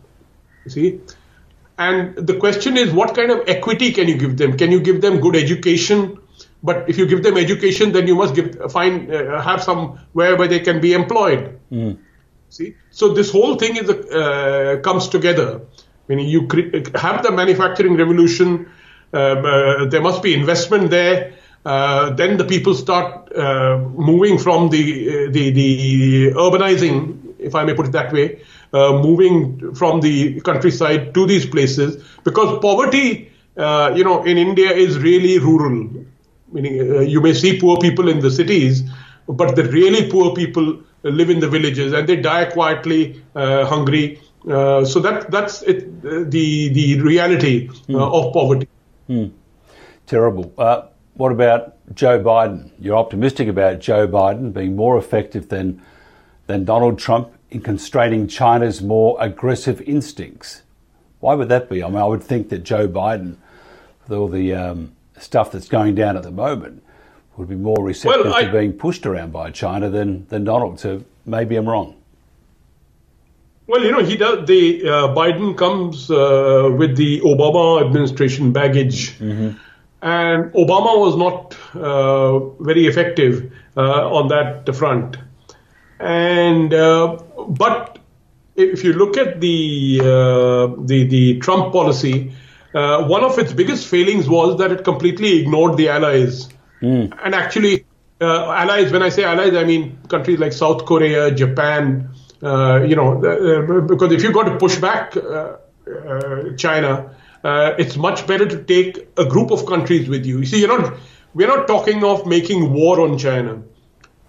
[0.65, 1.01] You see?
[1.79, 4.57] And the question is, what kind of equity can you give them?
[4.57, 6.19] Can you give them good education?
[6.63, 10.37] But if you give them education, then you must give find uh, have some where
[10.37, 11.59] where they can be employed.
[11.71, 11.99] Mm.
[12.49, 15.61] See, so this whole thing is uh, comes together.
[16.09, 18.69] Meaning you cre- have the manufacturing revolution.
[19.13, 21.35] Um, uh, there must be investment there.
[21.65, 27.65] Uh, then the people start uh, moving from the, uh, the the urbanizing, if I
[27.65, 33.31] may put it that way, uh, moving from the countryside to these places because poverty,
[33.57, 36.05] you know, in India is really rural.
[36.53, 38.83] Meaning you may see poor people in the cities,
[39.27, 44.21] but the really poor people live in the villages and they die quietly, uh, hungry.
[44.49, 47.99] Uh, so that that's it, uh, the the reality mm.
[47.99, 48.69] of poverty.
[49.09, 49.33] Mm.
[50.07, 50.53] Terrible.
[51.15, 52.71] What about Joe Biden?
[52.81, 55.81] You're optimistic about Joe Biden being more effective than
[56.47, 60.63] than Donald Trump in constraining China's more aggressive instincts.
[61.21, 61.83] Why would that be?
[61.83, 63.37] I mean, I would think that Joe Biden,
[64.03, 66.83] with all the um, stuff that's going down at the moment,
[67.37, 70.81] would be more receptive well, I, to being pushed around by China than, than Donald.
[70.81, 71.97] So maybe I'm wrong.
[73.67, 74.47] Well, you know, he does.
[74.47, 79.57] The uh, Biden comes uh, with the Obama administration baggage, mm-hmm.
[80.05, 85.17] And Obama was not uh, very effective uh, on that front.
[85.99, 87.17] And uh,
[87.49, 87.99] but
[88.55, 92.35] if you look at the uh, the the Trump policy,
[92.73, 96.49] one of its biggest failings was that it completely ignored the allies.
[96.83, 97.19] Mm.
[97.25, 97.87] And actually,
[98.21, 102.11] uh, allies, when I say allies, I mean countries like South Korea, Japan,
[102.43, 105.57] uh, you know, uh, because if you've got to push back uh,
[105.89, 107.15] uh, China,
[107.45, 110.39] uh, it's much better to take a group of countries with you.
[110.41, 110.95] You see, you're not,
[111.35, 113.63] we're not talking of making war on China.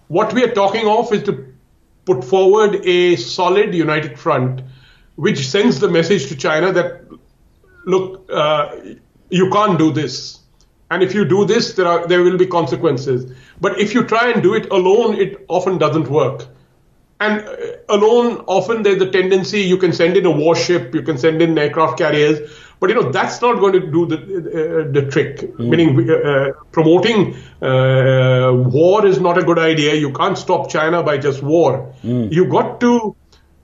[0.07, 1.53] What we are talking of is to
[2.05, 4.61] put forward a solid united front,
[5.15, 7.01] which sends the message to China that,
[7.85, 8.29] look,
[9.29, 10.41] you can't do this
[10.91, 13.31] and if you do this, there are there will be consequences.
[13.59, 16.47] But if you try and do it alone, it often doesn't work.
[17.19, 17.55] And uh,
[17.89, 21.57] alone, often there's a tendency you can send in a warship, you can send in
[21.57, 22.39] aircraft carriers,
[22.79, 25.37] but you know that's not going to do the uh, the trick.
[25.37, 25.69] Mm.
[25.69, 29.95] Meaning, uh, promoting uh, war is not a good idea.
[29.95, 31.93] You can't stop China by just war.
[32.03, 32.31] Mm.
[32.31, 33.15] You got to.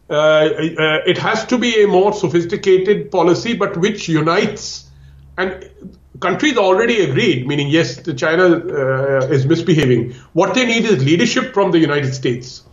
[0.09, 4.89] Uh, uh, it has to be a more sophisticated policy, but which unites
[5.37, 5.69] and
[6.19, 10.13] countries already agreed, meaning yes, the China uh, is misbehaving.
[10.33, 12.63] What they need is leadership from the United States.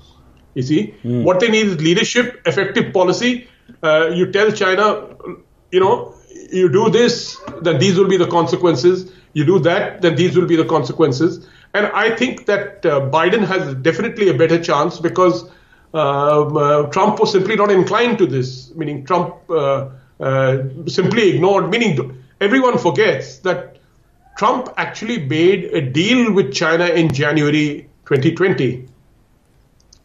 [0.54, 1.22] You see, mm.
[1.22, 3.48] what they need is leadership, effective policy.
[3.82, 5.06] Uh, you tell China,
[5.70, 6.14] you know,
[6.50, 9.12] you do this, then these will be the consequences.
[9.32, 11.46] You do that, then these will be the consequences.
[11.74, 15.44] And I think that uh, Biden has definitely a better chance because
[15.94, 19.88] um, uh, Trump was simply not inclined to this, meaning Trump uh,
[20.20, 23.78] uh, simply ignored, meaning everyone forgets that
[24.36, 28.86] Trump actually made a deal with China in January 2020.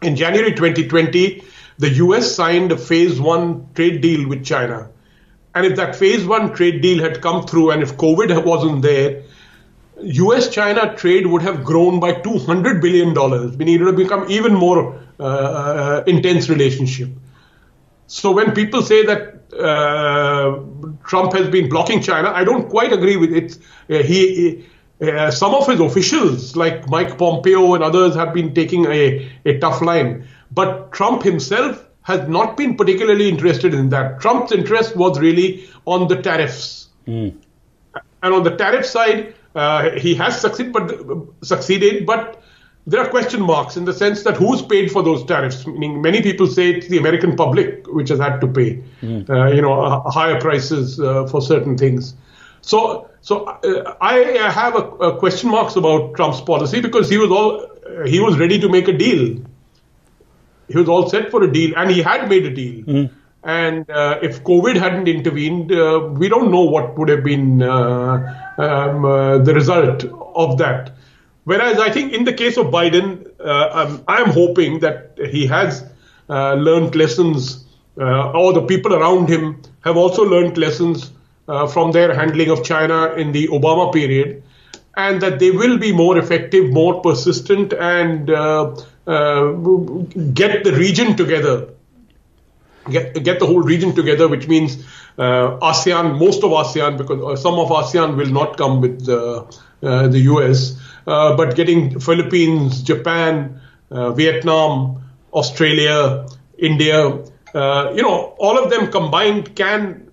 [0.02, 1.44] In January 2020,
[1.78, 4.90] the US signed a phase one trade deal with China.
[5.56, 9.24] And if that phase one trade deal had come through and if COVID wasn't there,
[10.02, 13.14] US China trade would have grown by $200 billion,
[13.58, 17.10] meaning it would have become even more uh, uh, intense relationship.
[18.08, 20.60] So when people say that uh,
[21.06, 23.58] Trump has been blocking China, I don't quite agree with it.
[23.90, 24.66] Uh, he,
[25.02, 29.60] uh, some of his officials, like Mike Pompeo and others, have been taking a, a
[29.60, 30.28] tough line.
[30.52, 34.20] But Trump himself has not been particularly interested in that.
[34.22, 36.88] Trump's interest was really on the tariffs.
[37.08, 37.36] Mm.
[38.22, 42.42] And on the tariff side, uh, he has succeeded, but succeeded, but
[42.86, 45.66] there are question marks in the sense that who's paid for those tariffs?
[45.66, 49.30] Meaning, many people say it's the American public which has had to pay, mm.
[49.30, 52.14] uh, you know, uh, higher prices uh, for certain things.
[52.62, 54.16] So, so uh, I
[54.50, 58.60] have a, a, question marks about Trump's policy because he was all he was ready
[58.60, 59.42] to make a deal.
[60.68, 62.84] He was all set for a deal, and he had made a deal.
[62.86, 63.10] Mm.
[63.44, 68.54] And uh, if COVID hadn't intervened, uh, we don't know what would have been uh,
[68.58, 70.94] um, uh, the result of that.
[71.44, 75.84] Whereas I think in the case of Biden, uh, I'm, I'm, hoping that he has
[76.30, 77.66] uh, learned lessons,
[77.98, 81.12] or the people around him have also learned lessons
[81.46, 84.42] from their handling of China in the Obama period,
[84.96, 88.30] and that they will be more effective, more persistent, and
[89.06, 91.70] get the region together.
[92.90, 94.84] Get get the whole region together, which means
[95.18, 99.46] uh, ASEAN, most of ASEAN, because uh, some of ASEAN will not come with uh,
[99.82, 106.28] the US, uh, but getting Philippines, Japan, uh, Vietnam, Australia,
[106.58, 110.12] India, you know, all of them combined can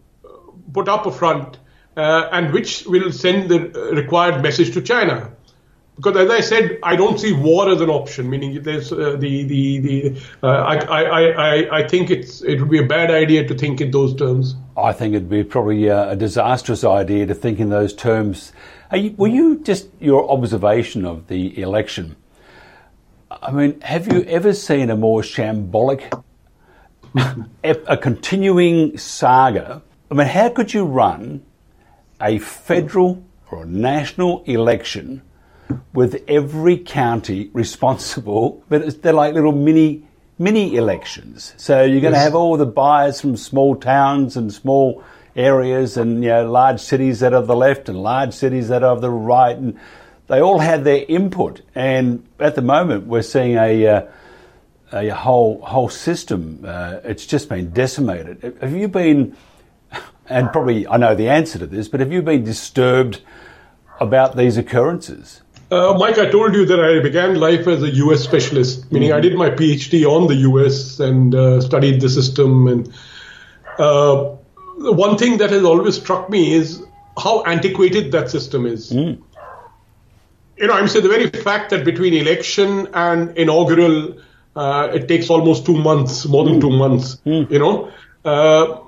[0.73, 1.59] put up a front,
[1.97, 3.59] and which will send the
[3.93, 5.33] required message to China
[6.01, 8.31] because as I said, I don't see war as an option.
[8.31, 10.23] Meaning, there's uh, the the the.
[10.43, 13.83] Uh, I, I I I think it's it would be a bad idea to think
[13.83, 14.55] in those terms.
[14.79, 18.53] I think it'd be probably a, a disastrous idea to think in those terms.
[18.95, 22.17] You, were you just your observation of the election?
[23.31, 26.23] I mean, have you ever seen a more shambolic,
[27.65, 29.83] a continuing saga?
[30.11, 31.45] I mean, how could you run
[32.21, 35.23] a federal or a national election?
[35.93, 40.05] With every county responsible, but they're like little mini
[40.39, 41.53] mini elections.
[41.59, 42.21] So you're going yes.
[42.21, 45.05] to have all the buyers from small towns and small
[45.37, 48.99] areas and you know large cities that are the left and large cities that are
[48.99, 49.79] the right, and
[50.27, 51.63] they all had their input.
[51.75, 54.07] And at the moment, we're seeing a uh,
[54.93, 56.65] a whole whole system.
[56.65, 58.57] Uh, it's just been decimated.
[58.61, 59.37] Have you been?
[60.31, 63.21] And probably I know the answer to this, but have you been disturbed
[63.99, 65.43] about these occurrences?
[65.71, 69.13] Uh, Mike, I told you that I began life as a US specialist, meaning.
[69.13, 72.67] I did my PhD on the US and uh, studied the system.
[72.67, 72.93] And
[73.79, 74.35] uh,
[74.79, 76.83] one thing that has always struck me is
[77.17, 78.91] how antiquated that system is.
[78.91, 79.23] Mm.
[80.57, 84.19] You know, I'm saying the very fact that between election and inaugural,
[84.57, 86.61] uh, it takes almost two months, more than mm.
[86.63, 87.49] two months, mm.
[87.49, 87.93] you know.
[88.25, 88.81] Uh,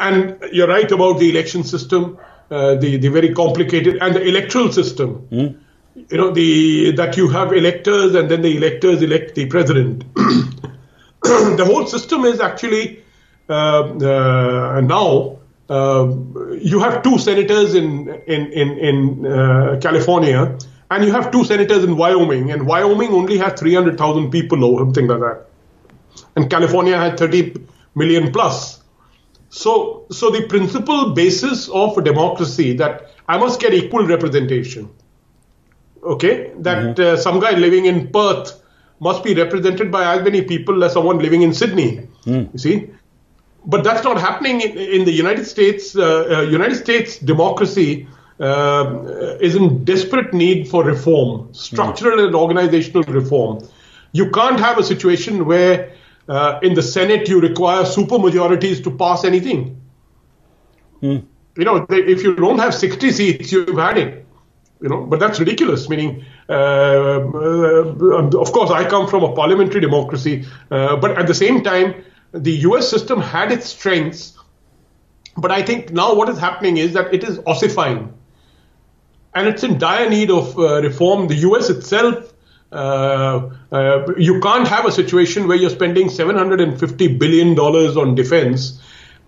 [0.00, 2.18] and you're right about the election system,
[2.50, 5.60] uh, the, the very complicated, and the electoral system.
[5.94, 10.04] You know the that you have electors and then the electors elect the president.
[11.22, 13.02] the whole system is actually
[13.48, 15.38] uh, uh, now
[15.68, 16.14] uh,
[16.58, 20.58] you have two senators in in in, in uh, California
[20.90, 25.06] and you have two senators in Wyoming and Wyoming only has 300,000 people or something
[25.06, 25.46] like that
[26.36, 27.54] and California had 30
[27.94, 28.80] million plus.
[29.50, 34.88] So so the principal basis of democracy that I must get equal representation
[36.02, 37.14] okay, that mm-hmm.
[37.14, 38.60] uh, some guy living in Perth
[39.00, 42.08] must be represented by as many people as someone living in Sydney.
[42.24, 42.52] Mm.
[42.52, 42.90] You see,
[43.66, 45.96] but that's not happening in, in the United States.
[45.96, 48.06] Uh, uh, United States democracy
[48.40, 52.26] uh, is in desperate need for reform, structural mm.
[52.26, 53.66] and organizational reform.
[54.12, 55.92] You can't have a situation where
[56.28, 59.80] uh, in the Senate you require super majorities to pass anything.
[61.02, 61.24] Mm.
[61.56, 64.24] you know, they, if you don't have 60 seats, you've had it.
[64.82, 65.88] You know, but that's ridiculous.
[65.88, 71.34] Meaning, uh, uh, of course, I come from a parliamentary democracy, uh, but at the
[71.34, 72.88] same time, the U.S.
[72.88, 74.36] system had its strengths.
[75.36, 78.12] But I think now what is happening is that it is ossifying,
[79.34, 81.28] and it's in dire need of uh, reform.
[81.28, 81.70] The U.S.
[81.70, 82.32] itself
[82.72, 88.80] uh, uh, you can't have a situation where you're spending 750 billion dollars on defense,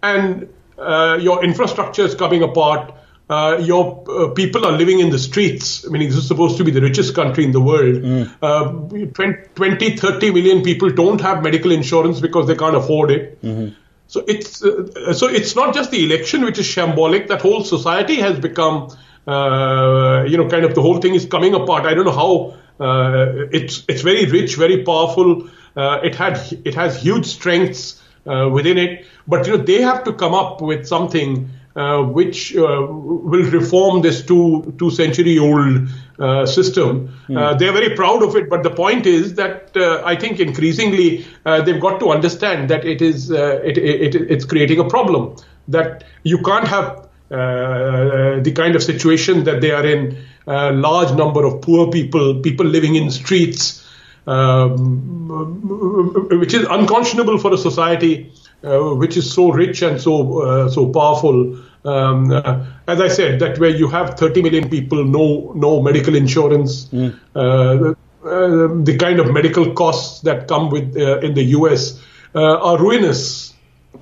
[0.03, 2.93] and your infrastructure is coming apart.
[3.29, 5.87] Uh, your uh, people are living in the streets.
[5.87, 8.03] I mean, this is supposed to be the richest country in the world.
[8.03, 9.55] Mm.
[9.55, 13.43] 20, 30 million people don't have medical insurance because they can't afford it.
[13.43, 13.75] Mm-hmm.
[14.09, 17.29] So it's so it's not just the election which is shambolic.
[17.29, 18.91] That whole society has become,
[19.27, 21.87] you know, kind of the whole thing is coming apart.
[21.87, 25.49] I don't know how uh, it's it's very rich, very powerful.
[25.77, 30.05] Uh, it had it has huge strengths uh, within it, but you know they have
[30.05, 35.89] to come up with something uh, which uh, will reform this two two century old
[36.19, 37.13] uh, system.
[37.29, 37.59] Mm.
[37.59, 41.99] they're very proud of it, but the point is that I think increasingly they've got
[42.01, 45.37] to understand that it is it, it, it's creating a problem
[45.69, 50.17] that you can't have the kind of situation that they are in
[50.47, 53.85] a large number of poor people, people living in streets,
[54.27, 60.69] um, which is unconscionable for a society uh, which is so rich and so uh,
[60.69, 61.59] so powerful.
[61.85, 66.15] Um, uh, as I said, that where you have 30 million people, no no medical
[66.15, 67.15] insurance, mm.
[67.35, 72.01] the kind of medical costs that come with in the U.S.
[72.35, 73.53] are ruinous.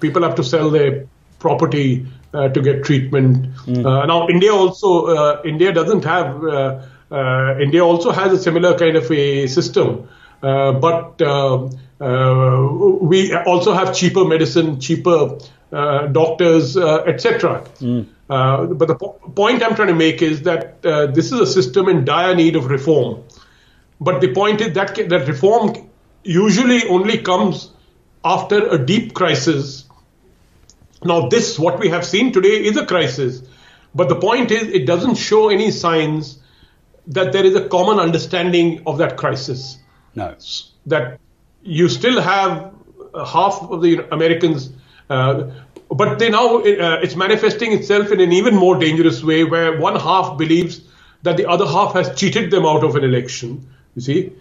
[0.01, 1.07] People have to sell their
[1.41, 3.53] property uh, to get treatment.
[3.67, 3.85] Mm.
[3.85, 6.43] Uh, now, India also uh, India doesn't have
[7.61, 10.09] India also has a similar kind of a system,
[10.41, 11.21] but
[12.03, 15.39] Uh, we also have cheaper medicine, cheaper
[15.73, 17.65] uh, doctors, uh, etc.
[17.81, 18.09] Mm.
[18.79, 22.05] but the po- point I'm trying to make is that this is a system in
[22.05, 23.23] dire need of reform.
[24.01, 25.89] But the point is that that reform
[26.25, 27.71] usually only comes
[28.25, 29.87] after a deep crisis
[31.05, 33.43] now, this, what we have seen today, is a crisis.
[33.95, 36.39] But the point is, it doesn't show any signs
[37.09, 39.79] that there is a common understanding of that crisis.
[40.15, 40.37] No.
[40.87, 41.19] That
[41.63, 42.75] you still have
[43.15, 44.71] half of the Americans,
[45.11, 45.51] uh,
[45.91, 49.99] but they now uh, it's manifesting itself in an even more dangerous way, where one
[49.99, 50.81] half believes
[51.23, 53.69] that the other half has cheated them out of an election.
[53.95, 54.33] You see,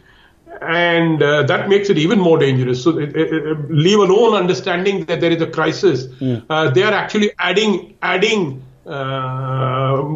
[0.62, 2.84] and uh, that makes it even more dangerous.
[2.84, 6.42] So, it, it, leave alone understanding that there is a crisis, yeah.
[6.50, 10.16] uh, they are actually adding adding uh,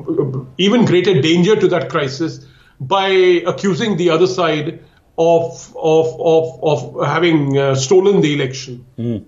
[0.58, 2.46] even greater danger to that crisis
[2.80, 4.84] by accusing the other side
[5.18, 8.86] of of of, of having uh, stolen the election.
[8.98, 9.26] Mm.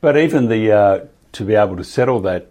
[0.00, 1.00] But even the uh,
[1.32, 2.50] to be able to settle that,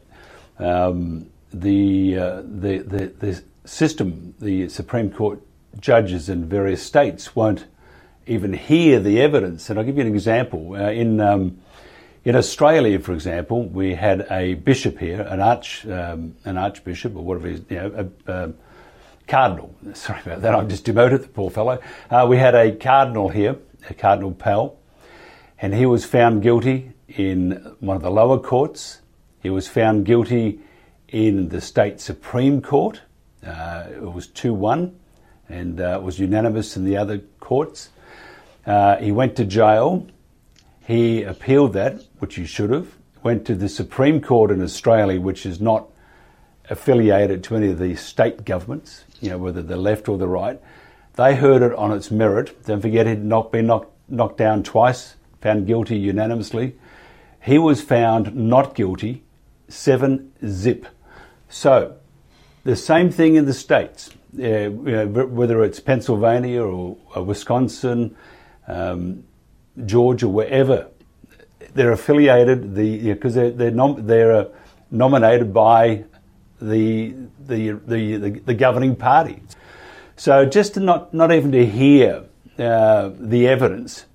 [0.59, 5.41] um, the, uh, the the the system, the Supreme Court
[5.79, 7.65] judges in various states won't
[8.27, 9.69] even hear the evidence.
[9.69, 10.75] And I'll give you an example.
[10.75, 11.59] Uh, in um,
[12.23, 17.23] in Australia, for example, we had a bishop here, an arch um, an archbishop or
[17.23, 18.53] whatever, you know, a,
[19.27, 19.75] cardinal.
[19.93, 20.55] Sorry about that.
[20.55, 21.79] I'm just demoted, the poor fellow.
[22.09, 23.57] Uh, we had a cardinal here,
[23.89, 24.77] a Cardinal Pell,
[25.59, 29.01] and he was found guilty in one of the lower courts.
[29.41, 30.59] He was found guilty
[31.09, 33.01] in the state Supreme Court.
[33.45, 34.99] Uh, it was 2 1,
[35.49, 37.89] and uh, it was unanimous in the other courts.
[38.65, 40.07] Uh, he went to jail.
[40.87, 42.95] He appealed that, which he should have.
[43.23, 45.89] Went to the Supreme Court in Australia, which is not
[46.69, 50.61] affiliated to any of the state governments, you know, whether the left or the right.
[51.15, 52.65] They heard it on its merit.
[52.65, 56.75] Don't forget he'd not been knocked, knocked down twice, found guilty unanimously.
[57.41, 59.23] He was found not guilty,
[59.67, 60.85] seven zip.
[61.49, 61.95] So,
[62.63, 68.15] the same thing in the states, uh, you know, whether it's Pennsylvania or, or Wisconsin,
[68.67, 69.23] um,
[69.85, 70.87] Georgia, wherever.
[71.73, 74.45] They're affiliated the because they're they're, nom- they're uh,
[74.91, 76.05] nominated by
[76.61, 77.13] the,
[77.45, 79.41] the the, the the governing party.
[80.15, 82.23] So just to not not even to hear
[82.57, 84.05] uh, the evidence,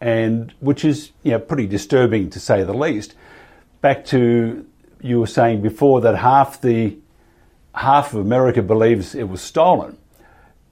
[0.00, 3.14] and which is you know pretty disturbing to say the least.
[3.80, 4.64] Back to
[5.00, 6.96] you were saying before that half the
[7.74, 9.98] half of America believes it was stolen.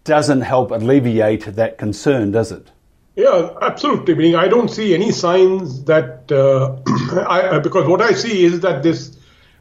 [0.04, 2.70] Doesn't help alleviate that concern, does it?
[3.16, 4.14] Yeah, absolutely.
[4.14, 6.76] Meaning, I don't see any signs that uh,
[7.28, 9.16] I, because what I see is that this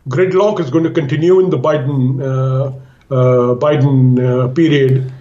[0.09, 2.71] gridlock is going to continue in the Biden uh,
[3.13, 5.11] uh, Biden uh, period,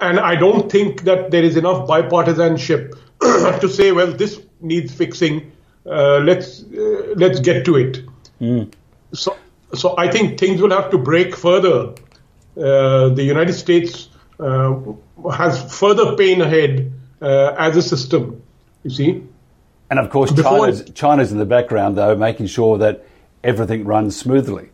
[0.00, 2.94] and I don't think that there is enough bipartisanship
[3.60, 5.52] to say, well, this needs fixing.
[5.84, 8.04] Uh, let's uh, let's get to it.
[8.40, 8.72] Mm.
[9.12, 9.36] So
[9.74, 11.94] so I think things will have to break further.
[12.56, 14.08] Uh, the United States
[14.40, 14.74] uh,
[15.32, 18.42] has further pain ahead uh, as a system.
[18.82, 19.22] You see.
[19.88, 23.04] And of course, China's, China's in the background, though, making sure that
[23.46, 24.70] everything runs smoothly.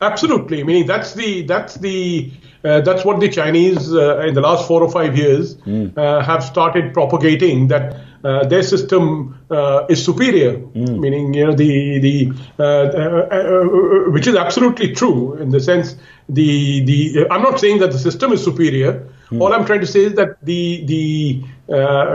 [0.00, 0.62] Absolutely.
[0.62, 2.32] Meaning that's the that's the
[2.64, 5.96] uh, that's what the Chinese uh, in the last four or five years mm.
[5.96, 10.58] uh, have started propagating that uh, their system uh, is superior.
[10.58, 10.98] Mm.
[10.98, 15.96] Meaning, you know, the the uh, which is absolutely true in the sense
[16.28, 19.08] the the I'm not saying that the system is superior.
[19.30, 19.40] Mm.
[19.40, 21.44] All I'm trying to say is that the the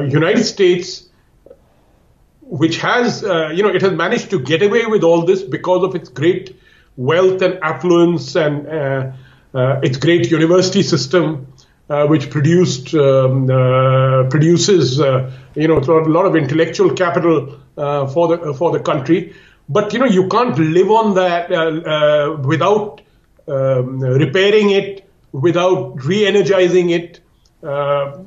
[0.09, 1.10] United States
[2.51, 5.85] which has, uh, you know, it has managed to get away with all this because
[5.85, 6.53] of its great
[6.97, 9.11] wealth and affluence and uh,
[9.53, 11.47] uh, its great university system,
[11.89, 18.27] uh, which produced um, uh, produces, uh, you know, a lot of intellectual capital for
[18.27, 19.33] the for the country.
[19.69, 21.49] But you know, you can't live on that
[22.43, 22.99] without
[23.47, 27.20] um, repairing it, without re-energizing it.
[27.63, 28.17] Uh,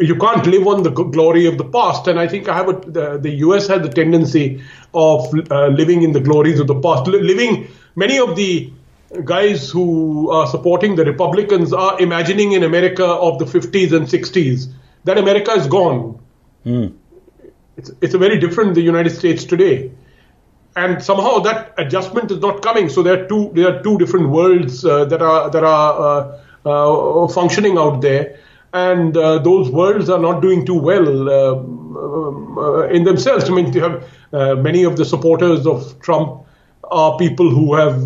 [0.00, 2.06] you can't live on the glory of the past.
[2.06, 4.62] And I think I have a, the, the US has the tendency
[4.94, 7.06] of uh, living in the glories of the past.
[7.06, 8.72] living, many of the
[9.24, 14.72] guys who are supporting the Republicans are imagining an America of the 50s and 60s.
[15.04, 16.18] That America is gone.
[16.64, 16.94] Mm.
[17.76, 19.92] It's, it's a very different the United States today.
[20.74, 22.88] And somehow that adjustment is not coming.
[22.88, 26.04] So there are two there are two different worlds uh, that are that are uh,
[26.04, 26.40] uh,
[27.28, 28.38] functioning out there.
[28.72, 33.48] And uh, those worlds are not doing too well uh, in themselves.
[33.48, 36.44] I mean, you have many of the supporters of Trump
[36.84, 38.02] are people who have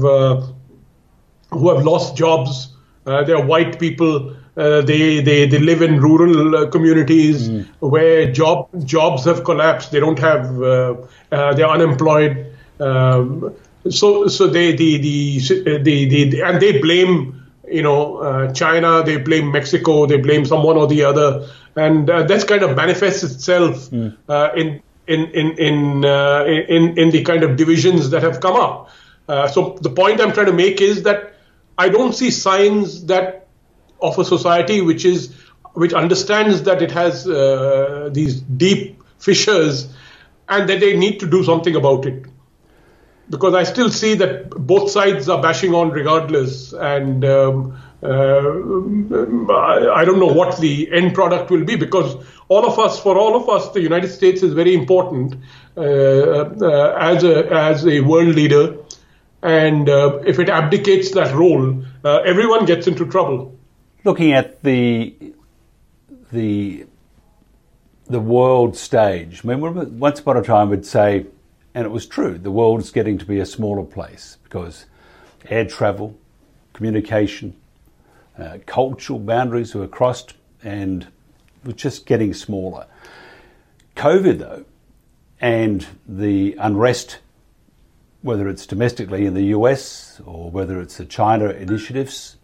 [1.51, 2.69] who have lost jobs.
[3.05, 4.37] they are white people.
[4.57, 7.67] Uh, they, they they live in rural uh, communities mm.
[7.79, 9.93] where job jobs have collapsed.
[9.93, 10.97] They don't have uh,
[11.31, 12.53] they're unemployed.
[12.81, 13.55] Um,
[13.89, 17.39] so so they the the, the the and they blame
[17.71, 22.23] you know, uh, China, they blame Mexico, they blame someone or the other, and uh,
[22.25, 24.16] that's kind of manifests itself mm.
[24.29, 28.57] uh, in in in in, uh, in in the kind of divisions that have come
[28.57, 28.91] up.
[29.29, 31.35] Uh, so the point I'm trying to make is that
[31.79, 33.47] I don't see signs that
[34.01, 35.35] of a society which is
[35.75, 39.93] which understands that it has uh, these deep fissures
[40.49, 42.25] and that they need to do something about it
[43.31, 48.39] because I still see that both sides are bashing on regardless, and um, uh,
[49.53, 52.16] I don't know what the end product will be because
[52.49, 55.37] all of us, for all of us, the United States is very important
[55.76, 58.76] uh, uh, as a as a world leader,
[59.43, 63.57] and uh, if it abdicates that role, uh, everyone gets into trouble.
[64.05, 65.14] Looking at the
[66.33, 66.87] the
[68.09, 71.26] the world stage, I mean, once upon a time, we'd say
[71.75, 72.39] and it was true.
[72.39, 74.87] The world is getting to be a smaller place because
[75.49, 76.18] air travel,
[76.73, 77.57] communication,
[78.39, 81.07] uh, cultural boundaries were crossed and
[81.64, 82.87] was just getting smaller.
[83.97, 84.64] COVID, though,
[85.41, 87.18] and the unrest,
[88.23, 92.37] whether it's domestically in the US or whether it's the China initiatives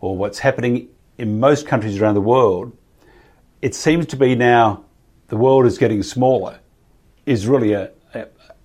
[0.00, 0.88] or what's happening
[1.18, 2.76] in most countries around the world,
[3.60, 4.84] it seems to be now
[5.28, 6.58] the world is getting smaller,
[7.26, 7.90] is really a,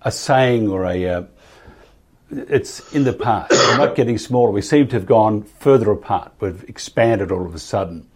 [0.06, 1.22] a saying or a uh,
[2.30, 3.50] it's in the past.
[3.50, 4.52] We're not getting smaller.
[4.52, 6.32] We seem to have gone further apart.
[6.38, 8.08] We've expanded all of a sudden.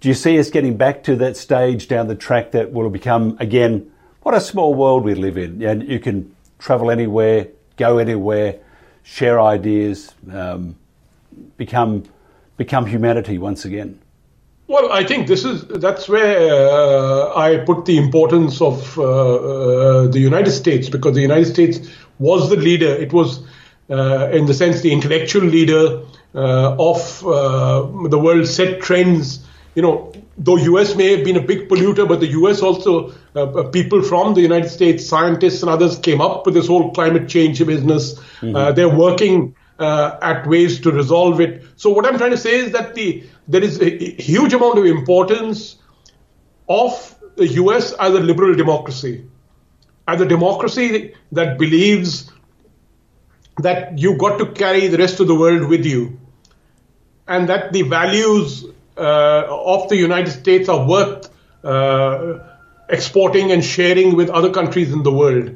[0.00, 3.36] Do you see us getting back to that stage down the track that will become
[3.40, 3.90] again?
[4.22, 5.60] What a small world we live in.
[5.62, 8.60] And you can travel anywhere, go anywhere,
[9.02, 10.76] share ideas, um,
[11.56, 12.04] become
[12.56, 13.98] become humanity once again.
[14.68, 20.06] Well, I think this is that's where uh, I put the importance of uh, uh,
[20.08, 21.88] the United States because the United States
[22.18, 22.88] was the leader.
[22.88, 23.42] It was,
[23.88, 26.02] uh, in the sense, the intellectual leader
[26.34, 29.42] uh, of uh, the world, set trends.
[29.74, 33.14] You know, though US may have been a big polluter, but the US also
[33.72, 37.64] people from the United States, scientists and others, came up with this whole climate change
[37.64, 38.20] business.
[38.42, 38.74] Mm-hmm.
[38.74, 41.62] they're working uh, at ways to resolve it.
[41.76, 43.90] So what I'm trying to say is that the there is a
[44.22, 45.76] huge amount of importance
[46.68, 49.24] of the US as a liberal democracy,
[50.06, 52.30] as a democracy that believes
[53.58, 56.18] that you got to carry the rest of the world with you,
[57.26, 58.64] and that the values
[58.96, 61.30] uh, of the United States are worth
[61.64, 62.38] uh,
[62.88, 65.54] exporting and sharing with other countries in the world.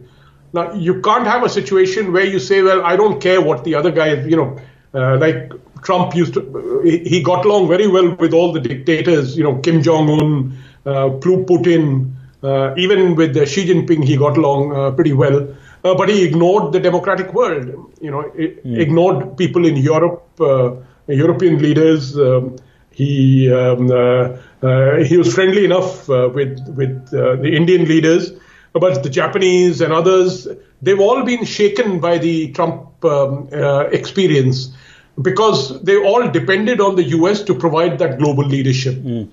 [0.52, 3.74] Now, you can't have a situation where you say, well, I don't care what the
[3.74, 4.58] other guy, is, you know,
[4.94, 9.42] uh, like Trump used to, he got along very well with all the dictators, you
[9.42, 14.90] know, Kim Jong Un, uh, Putin, uh, even with Xi Jinping, he got along uh,
[14.90, 15.48] pretty well.
[15.84, 17.66] uh, but he ignored the democratic world.
[18.00, 18.78] You know, mm.
[18.78, 20.76] ignored people in Europe, uh,
[21.06, 22.16] European leaders.
[22.16, 22.56] Um,
[22.90, 28.32] he um, uh, uh, he was friendly enough uh, with with the Indian leaders,
[28.72, 30.48] but the Japanese and others
[30.80, 33.48] they've all been shaken by the Trump um,
[33.92, 34.74] experience
[35.20, 37.42] because they all depended on the U.S.
[37.42, 38.94] to provide that global leadership.
[38.94, 39.28] Mm.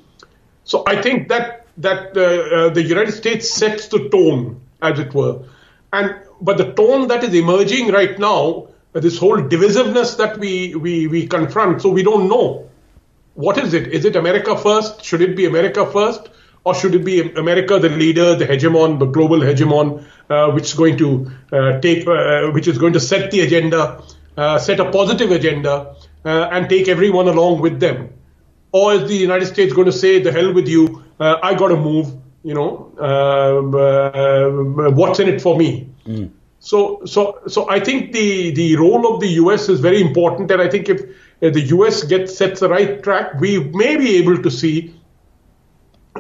[0.66, 5.44] So I think that that the United States sets the tone, as it were,
[5.94, 11.08] and but the tone that is emerging right now, this whole divisiveness that we, we,
[11.08, 12.70] we confront, so we don't know.
[13.34, 13.88] What is it?
[13.88, 15.04] Is it America first?
[15.04, 16.30] Should it be America first?
[16.64, 20.74] Or should it be America, the leader, the hegemon, the global hegemon, uh, which is
[20.74, 24.04] going to uh, take, uh, which is going to set the agenda,
[24.38, 25.96] uh, set a positive agenda,
[26.26, 28.14] uh, and take everyone along with them?
[28.72, 31.04] Or is the United States going to say, "The hell with you!
[31.20, 32.14] Uh, I got to move.
[32.44, 32.92] You know,
[34.96, 36.32] what's in it for me?" Mm.
[36.60, 40.62] So, so, so I think the, the role of the US is very important, and
[40.62, 41.02] I think if,
[41.40, 44.94] if the US gets sets the right track, we may be able to see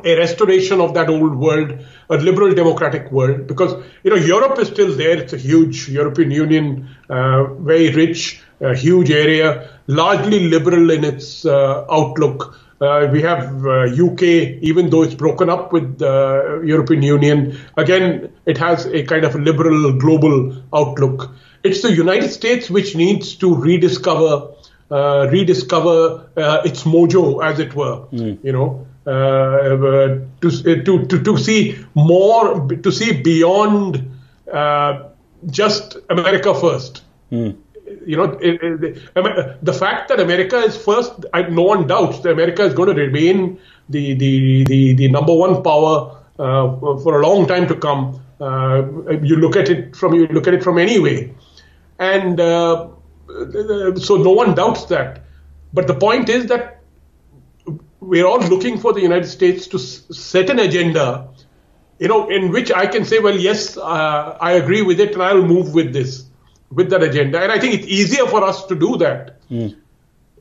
[0.04, 1.78] a restoration of that old world,
[2.10, 3.74] a liberal democratic world, because
[4.04, 5.18] you know Europe is still there.
[5.18, 11.46] It's a huge European Union, uh, very rich, uh, huge area, largely liberal in its
[11.46, 12.58] uh, outlook.
[12.82, 17.58] Uh, we have UK, uh, even though it's broken up with the European Union.
[17.76, 21.32] Again, it has a kind of liberal global outlook.
[21.64, 24.54] It's the United States which needs to rediscover,
[24.90, 26.30] uh, rediscover
[26.64, 28.06] its mojo, as it were.
[28.14, 28.42] Mm.
[28.46, 34.10] You know, to, to, to, to see more, to see beyond
[34.52, 35.10] uh,
[35.48, 37.04] just America first.
[37.32, 37.58] Mm
[38.06, 42.32] you know, it, it, the fact that America is first, I, no one doubts that
[42.32, 47.28] America is going to remain the the the, the number one power uh, for a
[47.28, 48.22] long time to come.
[48.40, 48.84] Uh,
[49.22, 51.34] you look at it from you look at it from any way,
[52.00, 52.88] and uh,
[53.96, 55.24] so no one doubts that.
[55.74, 56.79] But the point is that
[58.02, 61.28] we're all looking for the United States to s- set an agenda,
[62.00, 65.24] you know, in which I can say, well, yes, uh, I agree with it, and
[65.24, 66.26] I'll move with this
[66.72, 67.42] with that agenda.
[67.42, 69.42] And I think it's easier for us to do that.
[69.50, 69.76] Mm.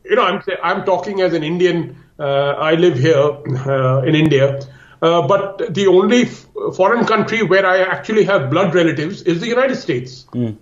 [0.04, 1.96] You know, I'm I'm talking as an Indian.
[2.18, 4.60] Uh, I live here uh, in India,
[5.02, 9.46] uh, but the only f- foreign country where I actually have blood relatives is the
[9.48, 10.26] United States.
[10.32, 10.56] Mm.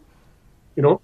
[0.77, 1.01] You know,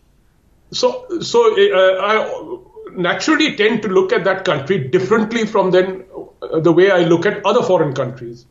[0.72, 2.58] so so uh, I
[2.96, 6.04] naturally tend to look at that country differently from then
[6.42, 8.46] uh, the way I look at other foreign countries.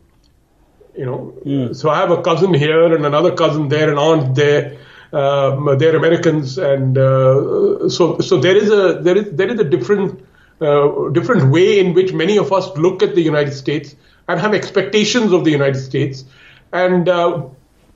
[0.98, 1.76] You know, mm.
[1.76, 4.78] so I have a cousin here and another cousin there, an aunt there
[5.14, 9.64] um, they're Americans, and uh, so so there is a there is there is a
[9.64, 10.26] different
[10.62, 13.96] uh, different way in which many of us look at the United States
[14.28, 16.24] and have expectations of the United States,
[16.72, 17.46] and uh,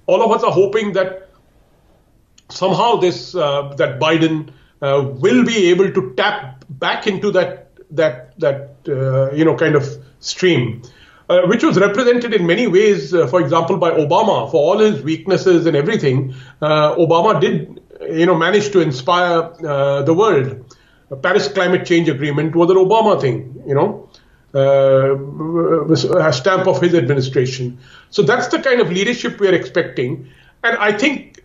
[0.08, 1.30] all of us are hoping that
[2.50, 4.52] somehow this uh, that Biden
[4.82, 9.76] uh, will be able to tap back into that that that uh, you know kind
[9.76, 9.86] of
[10.20, 10.82] stream
[11.30, 14.50] uh, which was represented in many ways, uh, for example, by Obama.
[14.52, 20.04] For all his weaknesses and everything, uh, Obama did, you know, manage to inspire uh,
[20.04, 20.76] the world.
[21.10, 24.10] The Paris Climate Change Agreement was an Obama thing, you know,
[24.54, 27.80] a stamp of his administration.
[28.10, 30.30] So that's the kind of leadership we are expecting.
[30.64, 31.44] And I think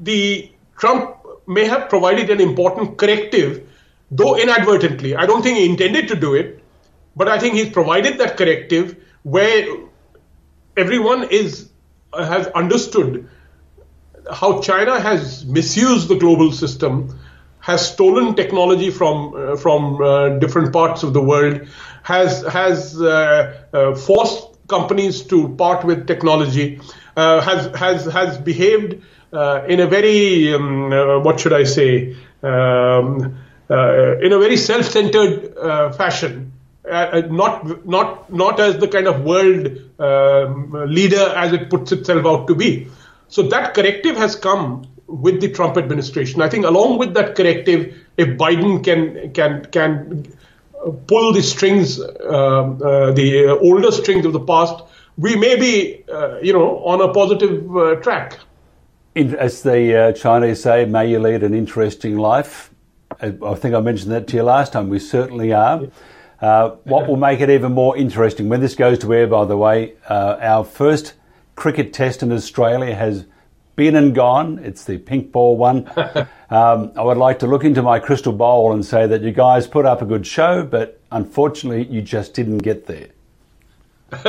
[0.00, 1.17] the Trump
[1.48, 3.66] may have provided an important corrective,
[4.10, 5.16] though inadvertently.
[5.16, 6.62] I don't think he intended to do it,
[7.16, 9.66] but I think he's provided that corrective where
[10.76, 11.70] everyone is
[12.14, 13.28] has understood
[14.30, 17.18] how China has misused the global system,
[17.60, 21.66] has stolen technology from uh, from uh, different parts of the world,
[22.02, 26.80] has has uh, uh forced companies to part with technology,
[27.16, 29.02] uh, has has has behaved
[29.32, 30.90] in a very um,
[31.22, 35.54] what should I say um, in a very self-centered
[35.96, 36.52] fashion
[36.88, 41.92] uh, uh, not not not as the kind of world um, leader as it puts
[41.92, 42.88] itself out to be.
[43.28, 46.40] So that corrective has come with the Trump administration.
[46.40, 50.26] I think along with that corrective, if Biden can can can
[51.06, 54.82] pull the strings, uh, uh, the older strings of the past,
[55.18, 57.96] we may be, uh, you know, on a positive uh,
[59.16, 62.70] As the Chinese say, may you lead an interesting life.
[63.20, 64.88] I think I mentioned that to you last time.
[64.88, 65.88] We certainly are.
[66.40, 69.56] Uh, what will make it even more interesting when this goes to air, by the
[69.56, 71.14] way, uh, our first
[71.56, 73.26] cricket test in Australia has
[73.74, 74.60] been and gone.
[74.60, 75.90] It's the pink ball one.
[76.50, 79.66] um, I would like to look into my crystal ball and say that you guys
[79.66, 83.08] put up a good show, but unfortunately, you just didn't get there.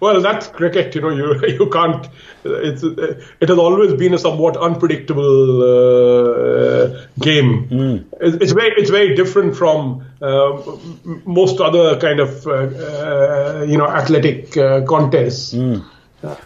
[0.00, 0.94] well, that's cricket.
[0.94, 2.08] You know, you you can't.
[2.44, 7.68] It's it has always been a somewhat unpredictable uh, game.
[7.68, 8.04] Mm.
[8.20, 10.62] It's, it's, very it's very different from uh,
[11.24, 15.54] most other kind of uh, uh you know athletic uh, contests.
[15.54, 15.84] Mm.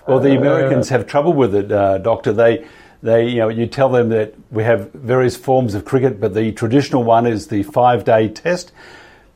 [0.07, 2.33] Well, the Americans have trouble with it, uh, Doctor.
[2.33, 2.67] They
[3.03, 6.53] they you know you tell them that we have various forms of cricket, but the
[6.53, 8.73] traditional one is the five day test,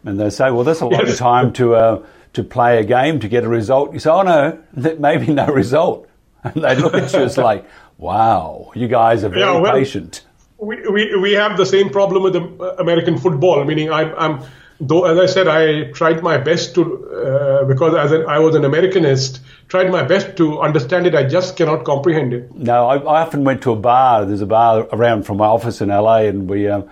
[0.02, 1.18] and they say, well, that's a long yes.
[1.18, 3.92] time to to play a game to get a result.
[3.92, 4.62] You say, oh no,
[4.98, 6.08] maybe no result.
[6.44, 7.66] And they look at you as like,
[7.98, 10.24] wow, you guys are very yeah, well, patient.
[10.58, 14.42] We, we, we have the same problem with the American football, meaning I'm, I'm
[14.80, 18.54] though, as I said, I tried my best to, uh, because as an, I was
[18.54, 21.14] an Americanist, tried my best to understand it.
[21.14, 22.54] I just cannot comprehend it.
[22.54, 24.24] No, I, I often went to a bar.
[24.24, 26.88] There's a bar around from my office in LA, and we, um,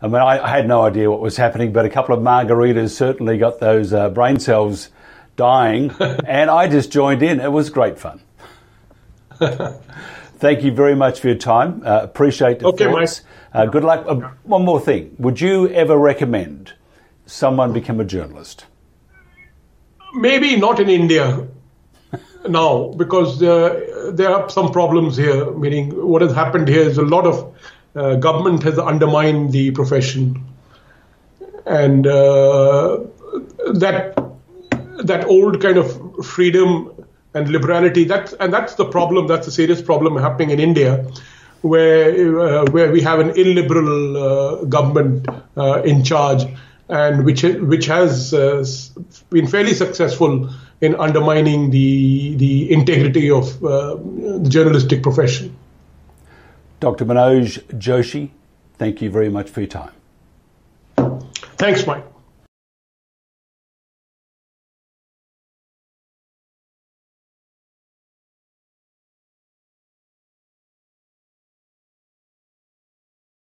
[0.00, 2.90] I mean, I, I, had no idea what was happening, but a couple of margaritas
[2.90, 4.90] certainly got those uh, brain cells
[5.36, 7.40] dying, and I just joined in.
[7.40, 8.20] It was great fun.
[9.40, 11.82] Thank you very much for your time.
[11.84, 13.22] Uh, appreciate the okay, thoughts.
[13.52, 14.04] Uh, good luck.
[14.06, 15.14] Uh, one more thing.
[15.18, 16.74] Would you ever recommend
[17.26, 18.66] someone become a journalist?
[20.12, 21.46] Maybe not in India
[22.48, 25.50] now, because uh, there are some problems here.
[25.52, 27.56] Meaning, what has happened here is a lot of
[27.94, 30.44] uh, government has undermined the profession,
[31.66, 32.98] and uh,
[33.74, 34.18] that
[35.04, 36.90] that old kind of freedom
[37.34, 38.04] and liberality.
[38.04, 39.26] That's and that's the problem.
[39.26, 41.06] That's a serious problem happening in India,
[41.62, 46.44] where uh, where we have an illiberal uh, government uh, in charge,
[46.88, 48.64] and which which has uh,
[49.30, 55.56] been fairly successful in undermining the the integrity of the journalistic profession.
[56.84, 57.06] Dr.
[57.06, 58.28] Manoj Joshi,
[58.76, 59.92] thank you very much for your time.
[61.56, 62.04] Thanks, Mike.